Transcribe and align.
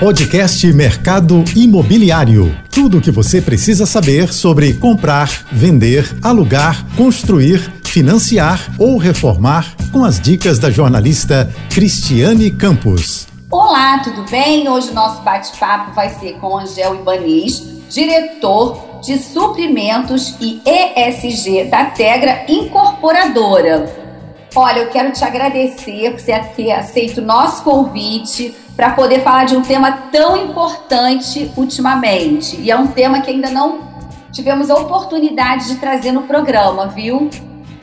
Podcast 0.00 0.66
Mercado 0.74 1.42
Imobiliário. 1.56 2.54
Tudo 2.70 2.98
o 2.98 3.00
que 3.00 3.10
você 3.10 3.40
precisa 3.40 3.86
saber 3.86 4.30
sobre 4.30 4.74
comprar, 4.74 5.28
vender, 5.50 6.14
alugar, 6.22 6.84
construir, 6.96 7.72
financiar 7.82 8.60
ou 8.78 8.98
reformar 8.98 9.74
com 9.90 10.04
as 10.04 10.20
dicas 10.20 10.58
da 10.58 10.70
jornalista 10.70 11.50
Cristiane 11.70 12.50
Campos. 12.50 13.26
Olá, 13.50 14.00
tudo 14.00 14.28
bem? 14.30 14.68
Hoje 14.68 14.90
o 14.90 14.94
nosso 14.94 15.22
bate-papo 15.22 15.94
vai 15.94 16.10
ser 16.10 16.34
com 16.34 16.58
Angel 16.58 16.96
Ibanez, 16.96 17.62
diretor 17.88 19.00
de 19.02 19.16
suprimentos 19.18 20.36
e 20.40 20.60
ESG 20.66 21.70
da 21.70 21.86
Tegra 21.86 22.44
Incorporadora. 22.48 23.90
Olha, 24.54 24.80
eu 24.80 24.90
quero 24.90 25.12
te 25.12 25.24
agradecer 25.24 26.10
por 26.10 26.20
você 26.20 26.38
ter 26.56 26.72
aceito 26.72 27.20
o 27.20 27.24
nosso 27.24 27.62
convite 27.62 28.54
para 28.76 28.90
poder 28.90 29.22
falar 29.22 29.44
de 29.44 29.56
um 29.56 29.62
tema 29.62 29.90
tão 30.12 30.36
importante 30.36 31.50
ultimamente. 31.56 32.60
E 32.60 32.70
é 32.70 32.76
um 32.76 32.88
tema 32.88 33.22
que 33.22 33.30
ainda 33.30 33.50
não 33.50 33.80
tivemos 34.30 34.68
a 34.70 34.74
oportunidade 34.74 35.68
de 35.68 35.76
trazer 35.76 36.12
no 36.12 36.22
programa, 36.22 36.86
viu? 36.86 37.30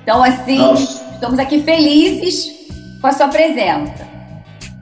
Então, 0.04 0.24
assim, 0.24 0.60
Nossa. 0.60 1.04
estamos 1.14 1.40
aqui 1.40 1.64
felizes 1.64 2.48
com 3.02 3.08
a 3.08 3.12
sua 3.12 3.28
presença. 3.28 4.08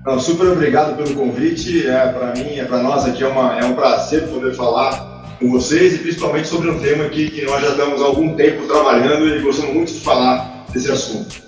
Não, 0.05 0.19
super 0.19 0.47
obrigado 0.47 0.97
pelo 0.97 1.15
convite. 1.15 1.87
É 1.87 2.07
para 2.07 2.33
mim, 2.33 2.57
é 2.57 2.65
para 2.65 2.79
nós 2.79 3.05
aqui 3.05 3.23
é, 3.23 3.27
uma, 3.27 3.57
é 3.57 3.63
um 3.63 3.73
prazer 3.73 4.27
poder 4.27 4.53
falar 4.55 5.37
com 5.39 5.49
vocês 5.49 5.95
e 5.95 5.97
principalmente 5.99 6.47
sobre 6.47 6.69
um 6.69 6.79
tema 6.79 7.05
aqui 7.05 7.29
que 7.29 7.45
nós 7.45 7.61
já 7.61 7.69
estamos 7.69 8.01
há 8.01 8.05
algum 8.05 8.35
tempo 8.35 8.67
trabalhando 8.67 9.27
e 9.27 9.41
gostamos 9.41 9.73
muito 9.73 9.93
de 9.93 9.99
falar 10.01 10.65
desse 10.73 10.91
assunto. 10.91 11.41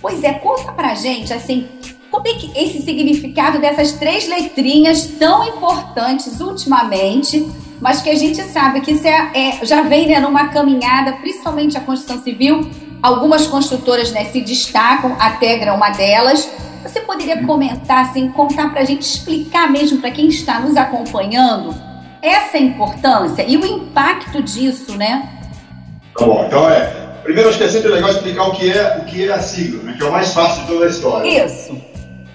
Pois 0.00 0.22
é, 0.22 0.34
conta 0.34 0.72
pra 0.72 0.94
gente 0.94 1.32
assim, 1.32 1.68
como 2.10 2.26
é 2.26 2.32
que 2.34 2.50
esse 2.58 2.82
significado 2.82 3.58
dessas 3.58 3.92
três 3.92 4.26
letrinhas 4.28 5.06
tão 5.18 5.44
importantes 5.44 6.40
ultimamente, 6.40 7.46
mas 7.80 8.00
que 8.00 8.10
a 8.10 8.14
gente 8.14 8.42
sabe 8.44 8.80
que 8.80 8.92
isso 8.92 9.06
é, 9.06 9.30
é 9.34 9.64
já 9.64 9.82
vem 9.82 10.08
né, 10.08 10.18
numa 10.18 10.48
caminhada, 10.48 11.12
principalmente 11.12 11.76
a 11.76 11.80
construção 11.80 12.22
civil, 12.22 12.68
algumas 13.02 13.46
construtoras 13.46 14.10
né, 14.10 14.24
se 14.26 14.40
destacam, 14.40 15.16
a 15.18 15.32
Tegra 15.32 15.70
é 15.70 15.72
uma 15.72 15.90
delas. 15.90 16.48
Você 16.82 17.00
poderia 17.00 17.44
comentar, 17.44 18.06
assim, 18.06 18.28
contar 18.30 18.70
para 18.70 18.80
a 18.80 18.84
gente, 18.84 19.02
explicar 19.02 19.70
mesmo 19.70 20.00
para 20.00 20.10
quem 20.10 20.28
está 20.28 20.60
nos 20.60 20.76
acompanhando 20.76 21.74
essa 22.22 22.56
importância 22.56 23.44
e 23.46 23.56
o 23.56 23.64
impacto 23.64 24.42
disso, 24.42 24.96
né? 24.96 25.28
Tá 26.16 26.24
bom, 26.24 26.44
então 26.46 26.68
é. 26.68 27.08
Primeiro, 27.22 27.50
acho 27.50 27.58
que 27.58 27.64
é 27.64 27.68
sempre 27.68 27.88
legal 27.88 28.10
explicar 28.10 28.44
o 28.44 28.52
que 28.52 28.72
é, 28.72 28.98
o 29.02 29.04
que 29.04 29.28
é 29.28 29.32
a 29.32 29.38
sigla, 29.38 29.82
né, 29.82 29.94
que 29.98 30.02
é 30.02 30.06
o 30.06 30.10
mais 30.10 30.32
fácil 30.32 30.62
de 30.62 30.68
toda 30.68 30.86
a 30.86 30.88
história. 30.88 31.44
Isso. 31.44 31.87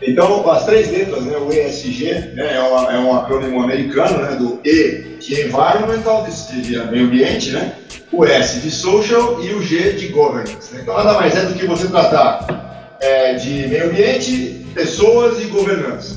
Então, 0.06 0.50
as 0.50 0.66
três 0.66 0.92
letras, 0.92 1.24
né, 1.24 1.38
o 1.38 1.52
ESG, 1.52 2.34
né, 2.36 2.56
é, 2.56 2.60
uma, 2.60 2.94
é 2.94 3.00
um 3.00 3.16
acrônimo 3.16 3.62
americano, 3.62 4.22
né, 4.22 4.36
do 4.36 4.60
E 4.66 5.18
de 5.20 5.42
Environmental, 5.42 6.26
de, 6.26 6.62
de 6.62 6.78
meio 6.88 7.06
ambiente, 7.06 7.52
né, 7.52 7.74
o 8.12 8.26
S 8.26 8.60
de 8.60 8.70
Social 8.70 9.44
e 9.44 9.54
o 9.54 9.62
G 9.62 9.94
de 9.94 10.08
Governance. 10.10 10.74
Né? 10.74 10.82
Então, 10.84 10.96
nada 10.96 11.14
mais 11.14 11.36
é 11.36 11.46
do 11.46 11.54
que 11.54 11.66
você 11.66 11.88
tratar 11.88 12.96
é, 13.00 13.34
de 13.34 13.68
meio 13.68 13.86
ambiente, 13.86 14.66
pessoas 14.74 15.42
e 15.42 15.46
governança. 15.46 16.16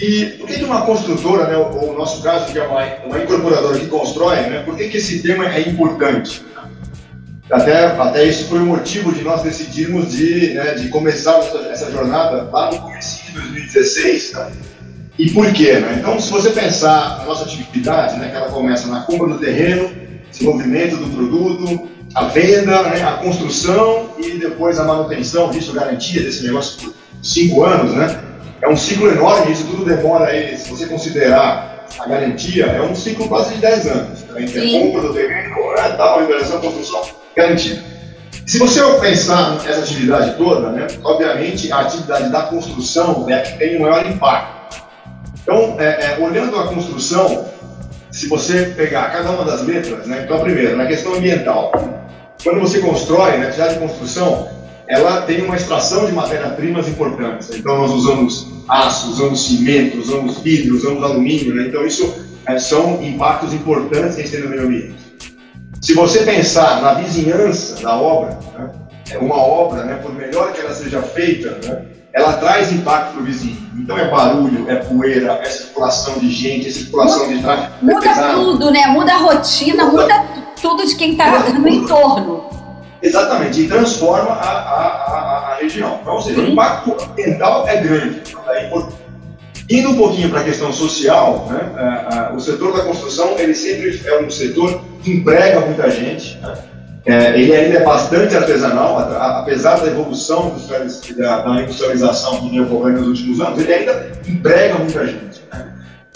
E 0.00 0.26
por 0.38 0.46
que, 0.46 0.62
uma 0.62 0.82
construtora, 0.82 1.46
né, 1.46 1.56
ou, 1.56 1.92
no 1.92 1.98
nosso 1.98 2.22
caso, 2.22 2.52
que 2.52 2.58
é 2.58 2.66
uma, 2.66 2.84
uma 3.06 3.18
incorporadora 3.22 3.78
que 3.78 3.86
constrói, 3.86 4.36
né, 4.36 4.62
por 4.64 4.76
que, 4.76 4.88
que 4.88 4.98
esse 4.98 5.22
tema 5.22 5.46
é 5.46 5.60
importante? 5.60 6.44
Até, 7.50 7.84
até 7.86 8.24
isso 8.24 8.48
foi 8.48 8.58
o 8.58 8.66
motivo 8.66 9.12
de 9.12 9.22
nós 9.22 9.42
decidirmos 9.42 10.10
de, 10.10 10.54
né, 10.54 10.74
de 10.74 10.88
começar 10.88 11.38
essa, 11.70 11.90
jornada 11.92 12.48
lá 12.52 12.72
no 12.72 12.80
começo 12.80 13.24
de 13.26 13.32
2016. 13.32 14.30
Tá? 14.32 14.50
E 15.16 15.30
por 15.30 15.52
quê? 15.52 15.74
Né? 15.74 15.96
Então, 15.98 16.18
se 16.18 16.30
você 16.30 16.50
pensar 16.50 17.18
na 17.18 17.24
nossa 17.24 17.44
atividade, 17.44 18.18
né, 18.18 18.30
que 18.30 18.36
ela 18.36 18.48
começa 18.48 18.88
na 18.88 19.02
compra 19.02 19.28
do 19.28 19.38
terreno, 19.38 19.90
desenvolvimento 20.30 20.96
do 20.96 21.08
produto, 21.08 21.88
a 22.16 22.24
venda, 22.24 22.82
né, 22.82 23.02
a 23.04 23.12
construção 23.12 24.10
e 24.18 24.38
depois 24.38 24.80
a 24.80 24.84
manutenção, 24.84 25.50
isso 25.52 25.72
garantia 25.72 26.22
desse 26.22 26.44
negócio 26.44 26.80
por 26.80 26.94
cinco 27.22 27.62
anos, 27.62 27.94
né? 27.94 28.22
É 28.60 28.68
um 28.68 28.76
ciclo 28.76 29.08
enorme, 29.08 29.52
isso 29.52 29.66
tudo 29.66 29.84
demora 29.84 30.30
aí, 30.30 30.56
se 30.56 30.70
você 30.70 30.86
considerar 30.86 31.86
a 31.98 32.08
garantia, 32.08 32.66
é 32.66 32.82
um 32.82 32.94
ciclo 32.94 33.28
quase 33.28 33.54
de 33.54 33.60
10 33.60 33.86
anos. 33.86 34.20
Né? 34.22 34.42
Entre 34.42 34.58
a 34.58 34.80
compra 34.80 35.02
do 35.02 35.14
terreno, 35.14 35.54
né, 35.76 35.88
tal, 35.96 36.18
a 36.18 36.22
a 36.22 36.58
construção 36.58 37.25
garantido. 37.36 37.80
Se 38.46 38.58
você 38.58 38.80
pensar 39.00 39.62
nessa 39.62 39.80
atividade 39.80 40.36
toda, 40.36 40.70
né, 40.70 40.86
obviamente 41.02 41.70
a 41.70 41.80
atividade 41.80 42.30
da 42.30 42.42
construção 42.42 43.28
é 43.28 43.34
a 43.34 43.42
que 43.42 43.58
tem 43.58 43.76
o 43.76 43.82
maior 43.82 44.06
impacto. 44.06 44.82
Então, 45.42 45.76
é, 45.78 46.12
é, 46.12 46.18
olhando 46.20 46.58
a 46.58 46.68
construção, 46.68 47.46
se 48.10 48.28
você 48.28 48.72
pegar 48.76 49.12
cada 49.12 49.30
uma 49.30 49.44
das 49.44 49.62
letras, 49.62 50.06
né, 50.06 50.22
então, 50.24 50.40
primeiro, 50.40 50.76
na 50.76 50.86
questão 50.86 51.14
ambiental, 51.14 51.72
quando 52.42 52.60
você 52.60 52.80
constrói, 52.80 53.32
na 53.32 53.38
né, 53.38 53.46
atividade 53.48 53.74
de 53.74 53.80
construção, 53.80 54.48
ela 54.88 55.22
tem 55.22 55.42
uma 55.42 55.56
extração 55.56 56.06
de 56.06 56.12
matéria-primas 56.12 56.88
importantes. 56.88 57.50
Então, 57.52 57.76
nós 57.76 57.90
usamos 57.90 58.46
aço, 58.68 59.10
usamos 59.10 59.44
cimento, 59.44 59.98
usamos 59.98 60.38
vidro, 60.38 60.76
usamos 60.76 61.02
alumínio, 61.02 61.54
né? 61.54 61.64
então 61.66 61.84
isso 61.84 62.14
é, 62.46 62.58
são 62.58 63.02
impactos 63.02 63.52
importantes 63.52 64.14
que 64.14 64.20
a 64.20 64.24
gente 64.24 64.36
tem 64.36 64.44
no 64.44 64.50
meio 64.50 64.62
ambiente. 64.62 65.05
Se 65.80 65.94
você 65.94 66.20
pensar 66.24 66.80
na 66.80 66.94
vizinhança 66.94 67.82
da 67.82 67.96
obra, 67.96 68.38
né, 68.58 68.70
é 69.10 69.18
uma 69.18 69.36
obra, 69.36 69.84
né, 69.84 69.94
por 70.02 70.12
melhor 70.12 70.52
que 70.52 70.60
ela 70.60 70.72
seja 70.72 71.02
feita, 71.02 71.58
né, 71.66 71.84
ela 72.12 72.32
traz 72.34 72.72
impacto 72.72 73.12
para 73.12 73.20
o 73.20 73.24
vizinho. 73.24 73.58
Então 73.76 73.96
é 73.98 74.10
barulho, 74.10 74.68
é 74.70 74.76
poeira, 74.76 75.38
é 75.42 75.44
circulação 75.44 76.18
de 76.18 76.30
gente, 76.30 76.68
é 76.68 76.70
circulação 76.70 77.24
muda, 77.24 77.34
de 77.34 77.42
tráfego. 77.42 77.72
Muda 77.82 78.00
pesado. 78.00 78.34
tudo, 78.34 78.70
né? 78.70 78.86
Muda 78.86 79.12
a 79.12 79.18
rotina, 79.18 79.84
muda, 79.84 80.02
muda 80.02 80.24
tudo 80.60 80.86
de 80.86 80.96
quem 80.96 81.12
está 81.12 81.38
no 81.50 81.68
entorno. 81.68 82.46
Exatamente, 83.02 83.60
e 83.60 83.68
transforma 83.68 84.30
a, 84.30 84.50
a, 84.50 84.86
a, 84.86 85.52
a 85.52 85.56
região. 85.56 85.98
Então, 86.00 86.14
ou 86.14 86.22
seja, 86.22 86.40
o 86.40 86.48
impacto 86.48 86.96
ambiental 87.04 87.68
é 87.68 87.76
grande. 87.76 88.22
É 88.48 88.66
importante 88.66 88.95
Indo 89.68 89.90
um 89.90 89.96
pouquinho 89.96 90.30
para 90.30 90.40
a 90.40 90.44
questão 90.44 90.72
social, 90.72 91.48
né, 91.50 91.72
a, 91.76 92.28
a, 92.28 92.32
o 92.34 92.40
setor 92.40 92.76
da 92.76 92.84
construção 92.84 93.36
ele 93.38 93.54
sempre 93.54 94.00
é 94.04 94.20
um 94.20 94.30
setor 94.30 94.80
que 95.02 95.10
emprega 95.10 95.60
muita 95.60 95.90
gente. 95.90 96.38
Né? 96.38 96.54
É, 97.04 97.40
ele 97.40 97.54
ainda 97.54 97.78
é 97.78 97.84
bastante 97.84 98.36
artesanal, 98.36 98.98
apesar 98.98 99.78
da 99.78 99.86
evolução 99.86 100.56
da, 101.16 101.40
da 101.42 101.62
industrialização 101.62 102.40
que 102.40 102.50
vem 102.50 102.60
ocorrendo 102.60 103.00
nos 103.00 103.20
últimos 103.20 103.40
anos, 103.40 103.60
ele 103.60 103.72
ainda 103.72 104.12
emprega 104.26 104.74
muita 104.74 105.06
gente. 105.06 105.35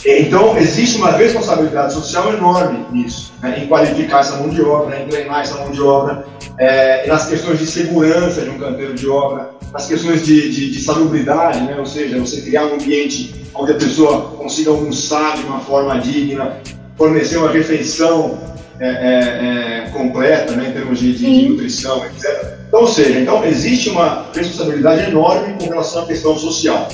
Então, 0.04 0.56
existe 0.56 0.96
uma 0.96 1.10
responsabilidade 1.10 1.92
social 1.92 2.32
enorme 2.32 2.86
nisso, 2.90 3.32
né, 3.42 3.62
em 3.62 3.66
qualificar 3.66 4.20
essa 4.20 4.36
mão 4.36 4.48
de 4.48 4.62
obra, 4.62 4.98
em 4.98 5.06
treinar 5.06 5.40
essa 5.40 5.56
mão 5.56 5.70
de 5.70 5.80
obra, 5.80 6.24
é, 6.58 7.06
nas 7.06 7.28
questões 7.28 7.58
de 7.58 7.66
segurança 7.66 8.40
de 8.40 8.50
um 8.50 8.58
canteiro 8.58 8.94
de 8.94 9.06
obra, 9.08 9.50
nas 9.72 9.86
questões 9.86 10.24
de, 10.24 10.50
de, 10.50 10.70
de 10.70 10.80
salubridade, 10.80 11.60
né, 11.60 11.76
ou 11.78 11.84
seja, 11.84 12.18
você 12.18 12.40
criar 12.40 12.66
um 12.66 12.74
ambiente 12.74 13.34
onde 13.54 13.72
a 13.72 13.74
pessoa 13.74 14.22
consiga 14.38 14.70
almoçar 14.70 15.36
de 15.36 15.44
uma 15.44 15.60
forma 15.60 15.98
digna, 16.00 16.56
fornecer 16.96 17.36
uma 17.36 17.50
refeição 17.50 18.38
é, 18.78 18.88
é, 18.88 19.84
é, 19.86 19.90
completa, 19.90 20.56
né, 20.56 20.68
em 20.70 20.72
termos 20.72 20.98
de, 20.98 21.12
de, 21.12 21.18
de, 21.18 21.48
nutrição, 21.50 22.04
etc. 22.06 22.56
Então, 22.66 22.80
ou 22.80 22.86
seja, 22.86 23.20
então 23.20 23.44
existe 23.44 23.90
uma 23.90 24.26
responsabilidade 24.34 25.10
enorme 25.10 25.54
com 25.58 25.66
relação 25.66 26.04
à 26.04 26.06
questão 26.06 26.38
social. 26.38 26.88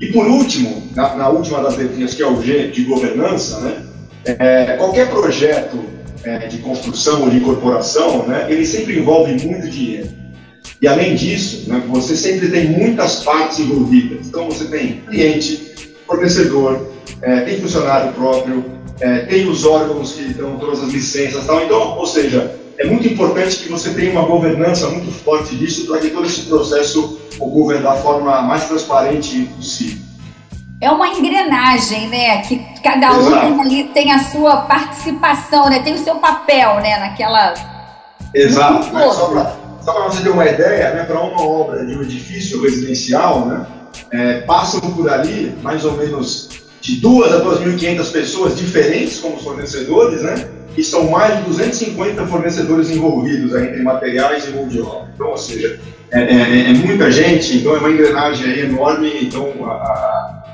E 0.00 0.06
por 0.12 0.26
último, 0.26 0.82
na, 0.94 1.14
na 1.14 1.28
última 1.28 1.62
das 1.62 1.76
letrinhas, 1.76 2.14
que 2.14 2.22
é 2.22 2.26
o 2.26 2.42
G 2.42 2.68
de 2.68 2.84
governança, 2.84 3.60
né, 3.60 3.82
é, 4.24 4.76
qualquer 4.76 5.08
projeto 5.08 5.78
é, 6.24 6.46
de 6.46 6.58
construção 6.58 7.22
ou 7.22 7.30
de 7.30 7.36
incorporação, 7.36 8.26
né, 8.26 8.46
ele 8.48 8.66
sempre 8.66 8.98
envolve 8.98 9.32
muito 9.46 9.68
dinheiro. 9.68 10.08
E 10.80 10.88
além 10.88 11.14
disso, 11.14 11.68
né, 11.68 11.82
você 11.88 12.16
sempre 12.16 12.48
tem 12.48 12.70
muitas 12.70 13.22
partes 13.22 13.60
envolvidas. 13.60 14.26
Então 14.26 14.46
você 14.46 14.64
tem 14.66 15.00
cliente, 15.08 15.74
fornecedor, 16.06 16.88
é, 17.22 17.40
tem 17.40 17.60
funcionário 17.60 18.12
próprio, 18.12 18.64
é, 19.00 19.20
tem 19.20 19.48
os 19.48 19.64
órgãos 19.64 20.12
que 20.12 20.34
dão 20.34 20.58
todas 20.58 20.82
as 20.82 20.92
licenças, 20.92 21.46
tal. 21.46 21.64
Então, 21.64 21.96
ou 21.98 22.06
seja, 22.06 22.54
é 22.78 22.86
muito 22.86 23.06
importante 23.06 23.58
que 23.58 23.68
você 23.68 23.92
tenha 23.94 24.12
uma 24.12 24.26
governança 24.26 24.88
muito 24.88 25.12
forte 25.12 25.54
disso 25.56 25.86
para 25.86 26.00
que 26.00 26.10
todo 26.10 26.26
esse 26.26 26.42
processo 26.42 27.20
ocorra 27.38 27.78
da 27.78 27.94
forma 27.96 28.42
mais 28.42 28.66
transparente 28.66 29.44
possível. 29.56 30.02
É 30.80 30.90
uma 30.90 31.08
engrenagem, 31.08 32.08
né? 32.08 32.42
Que 32.42 32.58
cada 32.82 33.12
um 33.12 33.60
ali 33.60 33.84
tem 33.94 34.12
a 34.12 34.18
sua 34.18 34.62
participação, 34.62 35.70
né? 35.70 35.80
Tem 35.82 35.94
o 35.94 35.98
seu 35.98 36.16
papel, 36.16 36.76
né? 36.76 36.98
Naquela. 36.98 37.54
Exato. 38.34 38.92
Né? 38.92 39.10
Só 39.84 39.92
para 39.92 40.04
você 40.04 40.22
ter 40.22 40.30
uma 40.30 40.46
ideia, 40.46 40.94
né, 40.94 41.04
para 41.04 41.20
uma 41.20 41.42
obra 41.42 41.84
de 41.84 41.94
um 41.94 42.00
edifício 42.00 42.62
residencial, 42.62 43.44
né, 43.44 43.66
é, 44.10 44.40
passam 44.40 44.80
por 44.80 45.10
ali 45.10 45.54
mais 45.62 45.84
ou 45.84 45.92
menos 45.92 46.48
de 46.80 46.96
2 46.96 47.32
a 47.34 47.44
2.500 47.44 48.10
pessoas 48.10 48.56
diferentes 48.56 49.18
como 49.18 49.38
fornecedores, 49.38 50.22
né, 50.22 50.48
e 50.76 50.82
são 50.82 51.10
mais 51.10 51.38
de 51.38 51.44
250 51.44 52.26
fornecedores 52.26 52.90
envolvidos 52.90 53.54
aí, 53.54 53.68
entre 53.68 53.82
materiais 53.82 54.46
e 54.46 54.50
mão 54.50 54.68
de 54.68 54.80
obra. 54.80 55.08
Então, 55.14 55.28
ou 55.28 55.36
seja, 55.36 55.78
é, 56.10 56.20
é, 56.20 56.70
é, 56.70 56.72
muita 56.72 57.10
gente, 57.10 57.58
então 57.58 57.74
é 57.74 57.78
uma 57.78 57.90
engrenagem 57.90 58.52
aí 58.52 58.60
enorme, 58.60 59.10
então 59.22 59.52
a, 59.64 60.44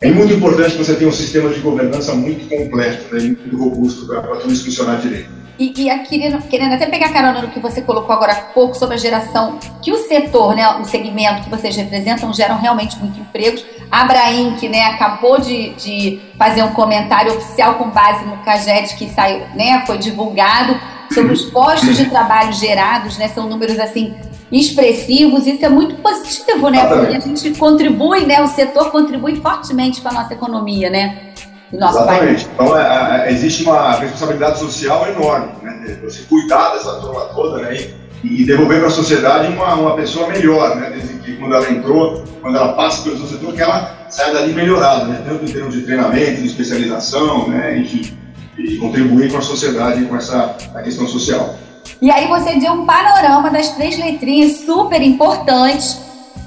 É 0.00 0.10
muito 0.10 0.32
importante 0.32 0.72
que 0.72 0.78
você 0.78 0.94
tenha 0.94 1.10
um 1.10 1.12
sistema 1.12 1.50
de 1.50 1.60
governança 1.60 2.14
muito 2.14 2.48
completo, 2.48 3.14
né, 3.14 3.20
muito 3.20 3.56
robusto 3.56 4.06
para 4.06 4.22
tudo 4.36 4.52
isso 4.52 4.64
funcionar 4.64 5.00
direito. 5.00 5.38
E, 5.58 5.72
e 5.76 5.90
aqui, 5.90 6.20
querendo 6.48 6.74
até 6.74 6.86
pegar 6.86 7.12
carona 7.12 7.42
no 7.42 7.48
que 7.48 7.58
você 7.58 7.82
colocou 7.82 8.14
agora 8.14 8.32
há 8.32 8.40
pouco 8.52 8.76
sobre 8.76 8.94
a 8.94 8.98
geração, 8.98 9.58
que 9.82 9.90
o 9.90 9.96
setor, 9.96 10.54
né, 10.54 10.68
o 10.76 10.84
segmento 10.84 11.42
que 11.42 11.50
vocês 11.50 11.74
representam, 11.74 12.32
geram 12.32 12.56
realmente 12.56 12.96
muitos 12.98 13.18
empregos. 13.18 13.64
A 13.90 14.02
Abraim, 14.02 14.56
que 14.56 14.68
né, 14.68 14.84
acabou 14.84 15.40
de, 15.40 15.70
de 15.70 16.20
fazer 16.38 16.62
um 16.62 16.72
comentário 16.72 17.32
oficial 17.36 17.74
com 17.74 17.88
base 17.88 18.24
no 18.24 18.36
CAGED 18.38 18.96
que 18.96 19.08
saiu, 19.10 19.46
né, 19.54 19.82
foi 19.86 19.98
divulgado 19.98 20.78
sobre 21.12 21.32
os 21.32 21.46
postos 21.46 21.96
de 21.96 22.06
trabalho 22.06 22.52
gerados, 22.52 23.16
né, 23.16 23.28
são 23.28 23.48
números 23.48 23.78
assim 23.78 24.14
expressivos, 24.50 25.46
isso 25.46 25.64
é 25.64 25.68
muito 25.68 25.96
positivo, 25.96 26.70
né? 26.70 26.86
Porque 26.86 27.16
a 27.16 27.20
gente 27.20 27.50
contribui, 27.58 28.24
né? 28.24 28.42
O 28.42 28.48
setor 28.48 28.90
contribui 28.90 29.36
fortemente 29.36 30.00
para 30.00 30.10
a 30.12 30.22
nossa 30.22 30.32
economia, 30.32 30.88
né? 30.88 31.34
Nosso 31.70 31.98
Exatamente. 31.98 32.44
País. 32.46 32.50
Então, 32.54 32.78
é, 32.78 33.28
é, 33.28 33.32
existe 33.32 33.64
uma 33.64 33.92
responsabilidade 33.92 34.58
social 34.58 35.06
enorme, 35.06 35.48
né? 35.62 35.98
Você 36.02 36.22
cuidar 36.22 36.70
dessa 36.72 36.94
turma 36.94 37.26
toda, 37.34 37.58
né? 37.58 37.74
E, 37.74 37.94
e 38.22 38.44
devolver 38.44 38.78
para 38.78 38.88
a 38.88 38.90
sociedade 38.90 39.52
uma, 39.52 39.74
uma 39.74 39.94
pessoa 39.94 40.28
melhor, 40.28 40.76
né? 40.76 40.90
Desde 40.90 41.14
que 41.18 41.36
quando 41.36 41.54
ela 41.54 41.70
entrou, 41.70 42.24
quando 42.40 42.56
ela 42.56 42.72
passa 42.72 43.02
pelo 43.02 43.16
seu 43.18 43.26
setor, 43.26 43.54
que 43.54 43.62
ela 43.62 44.06
saia 44.08 44.32
dali 44.32 44.52
melhorada, 44.52 45.04
né? 45.04 45.22
Tanto 45.26 45.44
em 45.44 45.52
termos 45.52 45.74
de 45.74 45.82
treinamento, 45.82 46.40
de 46.40 46.46
especialização, 46.46 47.48
né? 47.48 47.78
Enfim, 47.78 48.16
e 48.58 48.76
contribuir 48.76 49.30
com 49.30 49.38
a 49.38 49.42
sociedade 49.42 50.04
com 50.04 50.16
essa 50.16 50.56
a 50.74 50.82
questão 50.82 51.06
social. 51.06 51.56
E 52.02 52.10
aí 52.10 52.26
você 52.28 52.58
deu 52.58 52.72
um 52.72 52.86
panorama 52.86 53.50
das 53.50 53.70
três 53.70 53.98
letrinhas 53.98 54.58
super 54.58 55.00
importantes. 55.00 56.00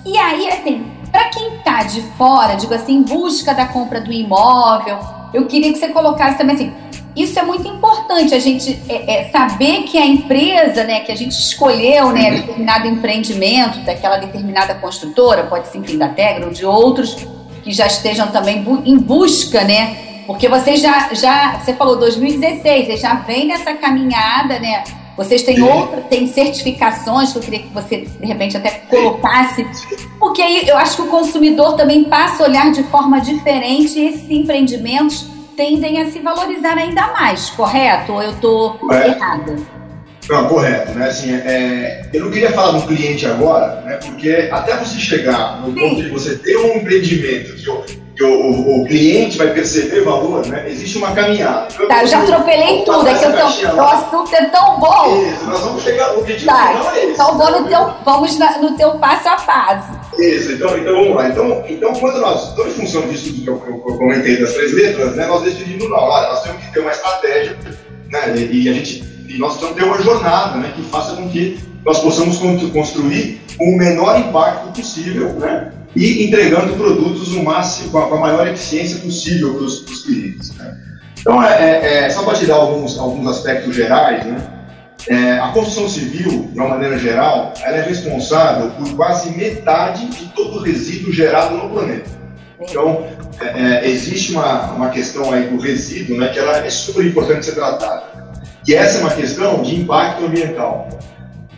E 0.06 0.18
aí, 0.18 0.48
assim, 0.50 0.86
para 1.12 1.30
quem 1.30 1.58
tá 1.64 1.84
de 1.84 2.02
fora, 2.18 2.56
digo 2.56 2.74
assim, 2.74 2.98
em 2.98 3.04
busca 3.04 3.54
da 3.54 3.66
compra 3.66 4.02
do 4.02 4.12
imóvel, 4.12 5.00
eu 5.34 5.46
queria 5.46 5.72
que 5.72 5.80
você 5.80 5.90
colocasse 5.90 6.38
também 6.38 6.56
assim, 6.56 6.74
isso 7.16 7.38
é 7.38 7.44
muito 7.44 7.68
importante, 7.68 8.34
a 8.34 8.40
gente 8.40 8.80
é, 8.88 9.20
é, 9.20 9.30
saber 9.30 9.84
que 9.84 9.98
a 9.98 10.06
empresa, 10.06 10.84
né, 10.84 11.02
que 11.02 11.12
a 11.12 11.16
gente 11.16 11.34
escolheu, 11.34 12.12
né, 12.12 12.32
determinado 12.32 12.88
empreendimento 12.88 13.80
daquela 13.80 14.18
determinada 14.18 14.76
construtora, 14.76 15.44
pode 15.44 15.68
ser, 15.68 15.80
enfim, 15.80 15.98
da 15.98 16.08
Tegra 16.08 16.46
ou 16.46 16.54
de 16.54 16.66
outros, 16.66 17.16
que 17.64 17.72
já 17.72 17.86
estejam 17.86 18.28
também 18.28 18.62
bu 18.62 18.82
em 18.86 18.98
busca, 18.98 19.64
né, 19.64 19.98
porque 20.26 20.48
vocês 20.48 20.82
já, 20.82 21.14
já, 21.14 21.60
você 21.60 21.74
falou 21.74 21.98
2016, 21.98 22.86
vocês 22.86 23.02
já 23.02 23.16
vem 23.16 23.48
nessa 23.48 23.74
caminhada, 23.74 24.58
né, 24.60 24.84
vocês 25.18 25.44
têm 25.44 25.62
outra, 25.62 26.02
têm 26.02 26.26
certificações 26.28 27.34
que 27.34 27.38
eu 27.38 27.42
queria 27.42 27.60
que 27.60 27.68
você, 27.68 28.08
de 28.20 28.26
repente, 28.26 28.56
até 28.56 28.70
colocasse. 28.90 29.68
Porque 30.18 30.42
aí 30.42 30.68
eu 30.68 30.78
acho 30.78 30.96
que 30.96 31.02
o 31.02 31.08
consumidor 31.08 31.76
também 31.76 32.06
passa 32.06 32.44
a 32.44 32.48
olhar 32.48 32.72
de 32.72 32.82
forma 32.84 33.20
diferente 33.20 34.00
esses 34.00 34.30
empreendimentos 34.32 35.28
tendem 35.56 36.02
a 36.02 36.10
se 36.10 36.20
valorizar 36.20 36.78
ainda 36.78 37.08
mais, 37.08 37.50
correto? 37.50 38.14
Ou 38.14 38.24
eu 38.24 38.32
estou 38.32 38.80
errada? 38.92 39.56
Não, 40.30 40.48
correto, 40.48 40.92
né? 40.94 41.08
Assim, 41.08 41.34
é, 41.34 42.10
eu 42.14 42.26
não 42.26 42.32
queria 42.32 42.52
falar 42.52 42.80
do 42.80 42.88
cliente 42.88 43.26
agora, 43.26 43.82
né? 43.82 43.98
Porque 43.98 44.50
até 44.52 44.78
você 44.78 45.00
chegar 45.00 45.62
no 45.62 45.74
Sim. 45.74 45.80
ponto 45.80 46.04
de 46.04 46.10
você 46.10 46.38
ter 46.38 46.58
um 46.58 46.78
empreendimento 46.78 47.56
que 47.56 47.70
que 48.22 48.26
o, 48.26 48.82
o, 48.82 48.86
cliente 48.86 49.36
vai 49.36 49.52
perceber 49.52 50.02
valor, 50.02 50.46
né? 50.46 50.70
Existe 50.70 51.00
uma 51.00 51.12
caminhada. 51.12 51.68
Então, 51.74 51.88
tá, 51.88 52.04
eu 52.04 52.08
já 52.08 52.22
atropelei 52.22 52.84
tudo, 52.86 53.08
é 53.08 53.18
que 53.18 53.26
eu 53.26 53.32
tô, 53.32 53.76
o 53.78 53.82
assunto 53.82 54.36
é 54.36 54.46
tão 54.46 54.80
bom. 54.80 55.26
Isso, 55.26 55.46
nós 55.46 55.60
vamos 55.62 55.84
chegar, 55.84 56.14
o 56.14 56.20
objetivo 56.20 56.46
tá, 56.46 56.68
final 56.68 56.92
é 56.92 57.04
esse. 57.04 57.14
Então 57.14 57.38
vamos 57.38 57.62
no 57.62 57.68
teu, 57.68 57.94
vamos 58.06 58.38
na, 58.38 58.58
no 58.60 58.78
teu 58.78 58.92
passo 59.00 59.28
a 59.28 59.36
passo. 59.38 60.22
Isso, 60.22 60.52
então, 60.52 60.78
então 60.78 60.94
vamos 60.94 61.16
lá. 61.16 61.30
Então, 61.30 61.64
então 61.68 61.94
quando 61.94 62.20
nós, 62.20 62.52
então, 62.54 62.68
em 62.68 62.72
função 62.72 63.02
disso 63.08 63.34
que 63.34 63.48
eu, 63.48 63.60
eu, 63.66 63.84
eu 63.88 63.98
comentei 63.98 64.38
das 64.40 64.54
três 64.54 64.74
letras, 64.74 65.16
né, 65.16 65.26
nós 65.26 65.42
decidimos, 65.42 65.90
não, 65.90 65.98
olha, 65.98 66.30
nós 66.30 66.44
temos 66.44 66.64
que 66.64 66.74
ter 66.74 66.80
uma 66.80 66.92
estratégia, 66.92 67.58
né, 68.10 68.36
e, 68.38 68.66
e 68.66 68.70
a 68.70 68.74
gente, 68.74 69.04
e 69.28 69.38
nós 69.40 69.54
precisamos 69.54 69.82
ter 69.82 69.84
uma 69.84 70.00
jornada, 70.00 70.58
né, 70.58 70.72
que 70.76 70.84
faça 70.84 71.16
com 71.16 71.28
que 71.28 71.60
nós 71.84 71.98
possamos 71.98 72.38
construir 72.72 73.42
o 73.60 73.76
menor 73.76 74.20
impacto 74.20 74.80
possível, 74.80 75.30
né, 75.40 75.72
e 75.96 76.26
entregando 76.26 76.74
produtos 76.74 77.30
no 77.30 77.44
máximo, 77.44 77.92
com 77.92 78.00
a, 78.00 78.20
maior 78.20 78.48
eficiência 78.48 79.00
possível 79.00 79.56
para 79.56 79.64
os 79.64 80.04
clientes. 80.04 80.56
Né? 80.56 80.78
Então, 81.20 81.44
é, 81.44 81.62
é, 81.62 82.04
é, 82.06 82.10
só 82.10 82.24
para 82.24 82.34
te 82.34 82.46
dar 82.46 82.56
alguns, 82.56 82.98
alguns 82.98 83.28
aspectos 83.28 83.76
gerais, 83.76 84.26
né? 84.26 84.62
É, 85.08 85.40
a 85.40 85.48
construção 85.50 85.90
civil, 85.90 86.50
de 86.52 86.60
uma 86.60 86.70
maneira 86.70 86.98
geral, 86.98 87.54
ela 87.64 87.78
é 87.78 87.82
responsável 87.82 88.70
por 88.72 88.96
quase 88.96 89.32
metade 89.32 90.06
de 90.06 90.26
todo 90.28 90.60
o 90.60 90.62
resíduo 90.62 91.12
gerado 91.12 91.58
no 91.58 91.70
planeta. 91.70 92.10
Então, 92.60 93.08
é, 93.40 93.86
é, 93.86 93.90
existe 93.90 94.32
uma, 94.32 94.72
uma 94.74 94.90
questão 94.90 95.32
aí 95.32 95.48
do 95.48 95.60
resíduo, 95.60 96.18
né, 96.18 96.28
que 96.28 96.38
ela 96.38 96.58
é 96.58 96.70
super 96.70 97.04
importante 97.04 97.46
ser 97.46 97.54
tratada. 97.54 98.04
E 98.68 98.76
essa 98.76 99.00
é 99.00 99.02
uma 99.02 99.10
questão 99.10 99.64
de 99.64 99.76
impacto 99.76 100.24
ambiental. 100.24 100.88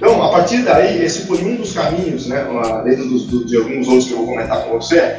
Então, 0.03 0.21
a 0.21 0.29
partir 0.31 0.63
daí, 0.63 1.01
esse 1.01 1.25
foi 1.25 1.41
um 1.45 1.55
dos 1.55 1.71
caminhos, 1.71 2.27
né, 2.27 2.45
dentro 2.83 3.07
dos, 3.07 3.25
do, 3.25 3.45
de 3.45 3.55
alguns 3.55 3.87
outros 3.87 4.07
que 4.07 4.11
eu 4.11 4.17
vou 4.17 4.27
comentar 4.27 4.65
com 4.65 4.71
você, 4.71 5.15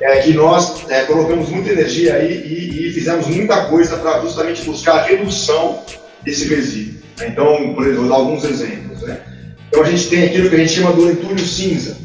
é 0.00 0.20
que 0.22 0.32
nós 0.32 0.88
é, 0.88 1.02
colocamos 1.02 1.50
muita 1.50 1.70
energia 1.70 2.14
aí 2.14 2.32
e, 2.32 2.88
e 2.88 2.92
fizemos 2.94 3.26
muita 3.26 3.66
coisa 3.66 3.98
para 3.98 4.22
justamente 4.22 4.62
buscar 4.62 5.00
a 5.00 5.02
redução 5.02 5.80
desse 6.22 6.48
resíduo. 6.48 7.02
Né? 7.20 7.28
Então, 7.28 7.74
por 7.74 7.84
exemplo, 7.84 8.00
vou 8.00 8.08
dar 8.08 8.14
alguns 8.14 8.42
exemplos. 8.44 9.02
Né? 9.02 9.20
Então, 9.68 9.82
a 9.82 9.90
gente 9.90 10.08
tem 10.08 10.24
aquilo 10.24 10.48
que 10.48 10.54
a 10.54 10.58
gente 10.60 10.72
chama 10.72 10.92
do 10.92 11.10
entulho 11.10 11.38
cinza. 11.38 11.98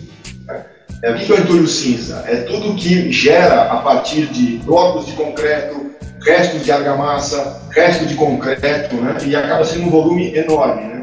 Né? 0.45 0.65
É, 1.03 1.11
o 1.11 1.15
que 1.15 1.31
é 1.31 1.35
o 1.35 1.39
entulho 1.39 1.65
cinza? 1.65 2.25
É 2.27 2.35
tudo 2.41 2.75
que 2.75 3.09
gera 3.09 3.71
a 3.71 3.77
partir 3.77 4.25
de 4.25 4.57
blocos 4.65 5.05
de 5.05 5.13
concreto, 5.13 5.91
restos 6.25 6.65
de 6.65 6.73
argamassa, 6.73 7.61
resto 7.69 8.05
de 8.05 8.15
concreto, 8.15 8.97
né? 8.97 9.15
e 9.25 9.33
acaba 9.33 9.63
sendo 9.63 9.85
um 9.85 9.89
volume 9.89 10.35
enorme. 10.35 10.83
Né? 10.83 10.96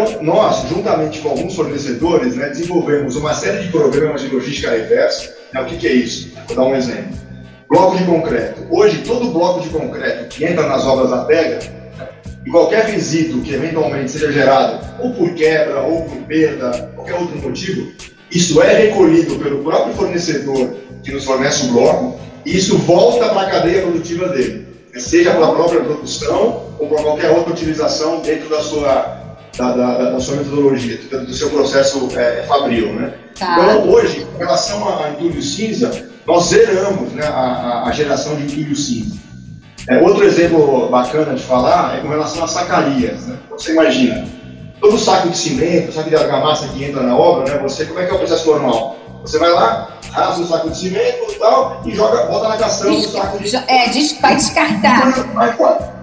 Então, 0.00 0.22
nós, 0.22 0.68
juntamente 0.68 1.18
com 1.18 1.30
alguns 1.30 1.56
fornecedores, 1.56 2.36
né, 2.36 2.50
desenvolvemos 2.50 3.16
uma 3.16 3.34
série 3.34 3.64
de 3.64 3.68
programas 3.72 4.20
de 4.20 4.28
logística 4.28 4.70
reversa. 4.70 5.34
Né, 5.52 5.60
o 5.60 5.64
que, 5.64 5.76
que 5.76 5.88
é 5.88 5.92
isso? 5.92 6.32
Vou 6.46 6.56
dar 6.56 6.62
um 6.62 6.76
exemplo. 6.76 7.18
Bloco 7.68 7.96
de 7.96 8.04
concreto. 8.04 8.64
Hoje, 8.70 8.98
todo 8.98 9.32
bloco 9.32 9.60
de 9.60 9.70
concreto 9.70 10.28
que 10.28 10.44
entra 10.44 10.68
nas 10.68 10.86
obras 10.86 11.10
da 11.10 11.24
pega, 11.24 11.58
e 12.46 12.50
qualquer 12.50 12.84
resíduo 12.84 13.42
que 13.42 13.52
eventualmente 13.52 14.12
seja 14.12 14.30
gerado, 14.30 14.86
ou 15.00 15.12
por 15.14 15.34
quebra, 15.34 15.80
ou 15.80 16.04
por 16.04 16.18
perda, 16.22 16.92
qualquer 16.94 17.14
outro 17.14 17.36
motivo, 17.40 17.90
isso 18.30 18.62
é 18.62 18.72
recolhido 18.74 19.34
pelo 19.34 19.64
próprio 19.64 19.94
fornecedor 19.94 20.76
que 21.02 21.10
nos 21.10 21.24
fornece 21.24 21.66
o 21.66 21.72
bloco, 21.72 22.20
e 22.46 22.56
isso 22.56 22.78
volta 22.78 23.30
para 23.30 23.48
a 23.48 23.50
cadeia 23.50 23.82
produtiva 23.82 24.28
dele, 24.28 24.64
seja 24.94 25.32
pela 25.32 25.52
própria 25.52 25.80
produção 25.80 26.68
ou 26.78 26.86
para 26.86 27.02
qualquer 27.02 27.30
outra 27.30 27.52
utilização 27.52 28.20
dentro 28.20 28.48
da 28.48 28.62
sua 28.62 29.17
da, 29.58 29.72
da, 29.72 30.10
da 30.12 30.20
sua 30.20 30.36
metodologia, 30.36 30.96
do 30.96 31.34
seu 31.34 31.50
processo 31.50 32.08
é, 32.16 32.44
fabril, 32.46 32.92
né? 32.94 33.12
Tá. 33.36 33.56
Então, 33.58 33.90
hoje, 33.90 34.24
com 34.32 34.38
relação 34.38 34.98
a 34.98 35.10
entulho 35.10 35.42
cinza, 35.42 36.08
nós 36.24 36.44
zeramos 36.46 37.12
né, 37.12 37.26
a, 37.26 37.84
a, 37.86 37.92
geração 37.92 38.36
de 38.36 38.44
entulho 38.44 38.76
cinza. 38.76 39.16
É, 39.88 39.98
outro 40.00 40.24
exemplo 40.24 40.88
bacana 40.88 41.34
de 41.34 41.42
falar 41.42 41.98
é 41.98 42.00
com 42.00 42.08
relação 42.08 42.44
às 42.44 42.52
sacarias. 42.52 43.26
Né? 43.26 43.36
Você 43.50 43.72
imagina, 43.72 44.24
todo 44.80 44.98
saco 44.98 45.28
de 45.28 45.36
cimento, 45.36 45.92
saco 45.92 46.08
de 46.08 46.16
argamassa 46.16 46.68
que 46.68 46.84
entra 46.84 47.02
na 47.02 47.16
obra, 47.16 47.52
né, 47.52 47.60
você, 47.60 47.84
como 47.84 47.98
é 47.98 48.06
que 48.06 48.12
é 48.12 48.14
o 48.14 48.18
processo 48.18 48.46
normal? 48.46 48.96
Você 49.22 49.38
vai 49.38 49.50
lá, 49.50 49.98
rasga 50.12 50.42
o 50.42 50.46
saco 50.46 50.70
de 50.70 50.78
cimento 50.78 51.32
e 51.32 51.34
tal, 51.34 51.82
e 51.84 51.94
joga, 51.94 52.24
bota 52.26 52.48
na 52.48 52.56
cação 52.56 52.92
o 52.92 53.02
saco 53.02 53.42
de... 53.42 53.56
É, 53.56 53.90
vai 54.20 54.36
descartar. 54.36 55.10
Vai, 55.34 55.56
vai, 55.56 55.97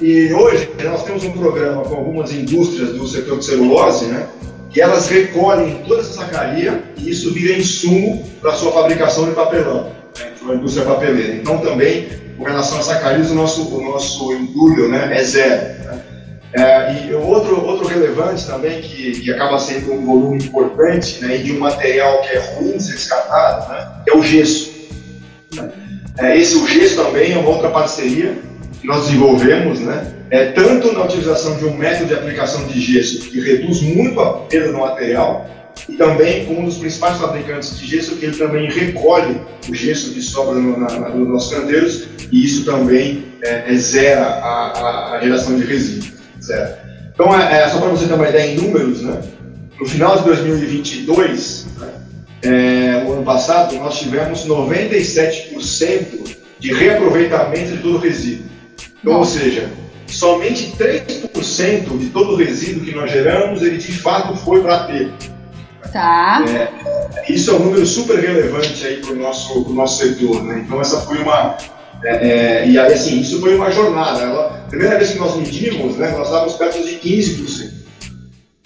e 0.00 0.32
hoje 0.34 0.68
nós 0.84 1.02
temos 1.02 1.24
um 1.24 1.32
programa 1.32 1.82
com 1.82 1.96
algumas 1.96 2.30
indústrias 2.32 2.90
do 2.90 3.06
setor 3.06 3.38
de 3.38 3.44
celulose, 3.44 4.06
né? 4.06 4.28
Que 4.70 4.82
elas 4.82 5.08
recolhem 5.08 5.82
toda 5.88 6.02
essa 6.02 6.12
sacaria 6.12 6.84
e 6.98 7.10
isso 7.10 7.32
vira 7.32 7.56
insumo 7.56 8.22
para 8.40 8.52
sua 8.52 8.70
fabricação 8.70 9.26
de 9.26 9.34
papelão, 9.34 9.90
né, 10.18 10.32
a 10.46 10.54
indústria 10.54 10.84
papeleira. 10.84 11.34
Então 11.34 11.58
também, 11.58 12.08
com 12.36 12.44
relação 12.44 12.78
a 12.78 12.82
sacarias, 12.82 13.30
o 13.30 13.34
nosso, 13.34 13.74
o 13.74 13.82
nosso 13.82 14.32
entulho 14.34 14.88
né, 14.88 15.08
é 15.10 15.24
zero. 15.24 15.84
Né? 15.84 16.02
É, 16.52 17.06
e 17.06 17.14
outro, 17.14 17.64
outro 17.64 17.88
relevante 17.88 18.46
também, 18.46 18.80
que, 18.82 19.20
que 19.20 19.30
acaba 19.32 19.58
sendo 19.58 19.92
um 19.92 20.04
volume 20.04 20.44
importante 20.44 21.22
né, 21.22 21.36
e 21.36 21.42
de 21.42 21.52
um 21.52 21.60
material 21.60 22.20
que 22.22 22.28
é 22.28 22.38
ruim 22.54 22.78
ser 22.78 22.92
descartado, 22.92 23.72
né, 23.72 23.88
é 24.06 24.14
o 24.14 24.22
gesso. 24.22 24.70
É, 26.18 26.36
esse 26.36 26.56
o 26.56 26.66
gesso 26.66 26.96
também 26.96 27.32
é 27.32 27.38
uma 27.38 27.48
outra 27.48 27.70
parceria 27.70 28.47
que 28.80 28.86
nós 28.86 29.06
desenvolvemos, 29.06 29.80
né, 29.80 30.14
é 30.30 30.46
tanto 30.52 30.92
na 30.92 31.04
utilização 31.04 31.56
de 31.56 31.64
um 31.64 31.76
método 31.76 32.06
de 32.06 32.14
aplicação 32.14 32.66
de 32.66 32.80
gesso 32.80 33.20
que 33.30 33.40
reduz 33.40 33.80
muito 33.82 34.20
a 34.20 34.40
perda 34.40 34.72
do 34.72 34.78
material, 34.78 35.48
e 35.88 35.94
também 35.94 36.44
com 36.46 36.54
um 36.54 36.64
dos 36.64 36.78
principais 36.78 37.18
fabricantes 37.18 37.78
de 37.78 37.86
gesso, 37.86 38.16
que 38.16 38.26
ele 38.26 38.36
também 38.36 38.70
recolhe 38.70 39.40
o 39.68 39.74
gesso 39.74 40.12
que 40.12 40.22
sobra 40.22 40.54
no, 40.54 40.78
na, 40.78 41.08
nos 41.10 41.28
nossos 41.28 41.54
canteiros, 41.54 42.08
e 42.32 42.44
isso 42.44 42.64
também 42.64 43.24
é, 43.42 43.72
é 43.72 43.76
zera 43.76 44.26
a, 44.26 44.72
a, 44.72 45.16
a, 45.16 45.20
geração 45.20 45.56
de 45.56 45.64
resíduos. 45.64 46.12
Zero. 46.42 46.74
Então, 47.14 47.38
é, 47.38 47.62
é 47.62 47.68
só 47.68 47.78
para 47.80 47.90
você 47.90 48.06
ter 48.06 48.14
uma 48.14 48.28
ideia 48.28 48.52
em 48.52 48.56
números, 48.56 49.02
né, 49.02 49.20
no 49.78 49.86
final 49.86 50.18
de 50.18 50.24
2022, 50.24 51.66
né, 51.78 51.88
é, 52.42 53.04
o 53.06 53.12
ano 53.12 53.22
passado, 53.24 53.74
nós 53.76 53.98
tivemos 53.98 54.46
97% 54.46 56.36
de 56.58 56.72
reaproveitamento 56.72 57.72
de 57.72 57.78
todo 57.78 57.96
o 57.96 57.98
resíduo. 57.98 58.46
Então, 59.08 59.20
ou 59.20 59.24
seja, 59.24 59.70
somente 60.06 60.72
3% 60.76 61.98
de 61.98 62.06
todo 62.10 62.32
o 62.32 62.36
resíduo 62.36 62.84
que 62.84 62.94
nós 62.94 63.10
geramos, 63.10 63.62
ele 63.62 63.78
de 63.78 63.92
fato 63.92 64.36
foi 64.36 64.60
para 64.60 64.76
aterro. 64.76 65.12
Tá. 65.90 66.44
É, 66.46 67.32
isso 67.32 67.50
é 67.50 67.54
um 67.54 67.60
número 67.60 67.86
super 67.86 68.18
relevante 68.18 68.86
aí 68.86 68.98
para 68.98 69.12
o 69.12 69.16
nosso, 69.16 69.64
pro 69.64 69.72
nosso 69.72 70.02
setor, 70.02 70.44
né? 70.44 70.62
Então 70.64 70.78
essa 70.80 71.00
foi 71.00 71.18
uma 71.22 71.56
é, 72.04 72.28
é, 72.28 72.68
e 72.68 72.78
aí 72.78 72.92
assim 72.92 73.20
isso 73.20 73.40
foi 73.40 73.56
uma 73.56 73.70
jornada. 73.70 74.20
Ela, 74.20 74.46
a 74.66 74.68
primeira 74.68 74.98
vez 74.98 75.12
que 75.12 75.18
nós 75.18 75.36
medimos, 75.36 75.96
né, 75.96 76.10
nós 76.10 76.26
estávamos 76.26 76.54
perto 76.54 76.82
de 76.82 76.96
15%. 76.96 77.70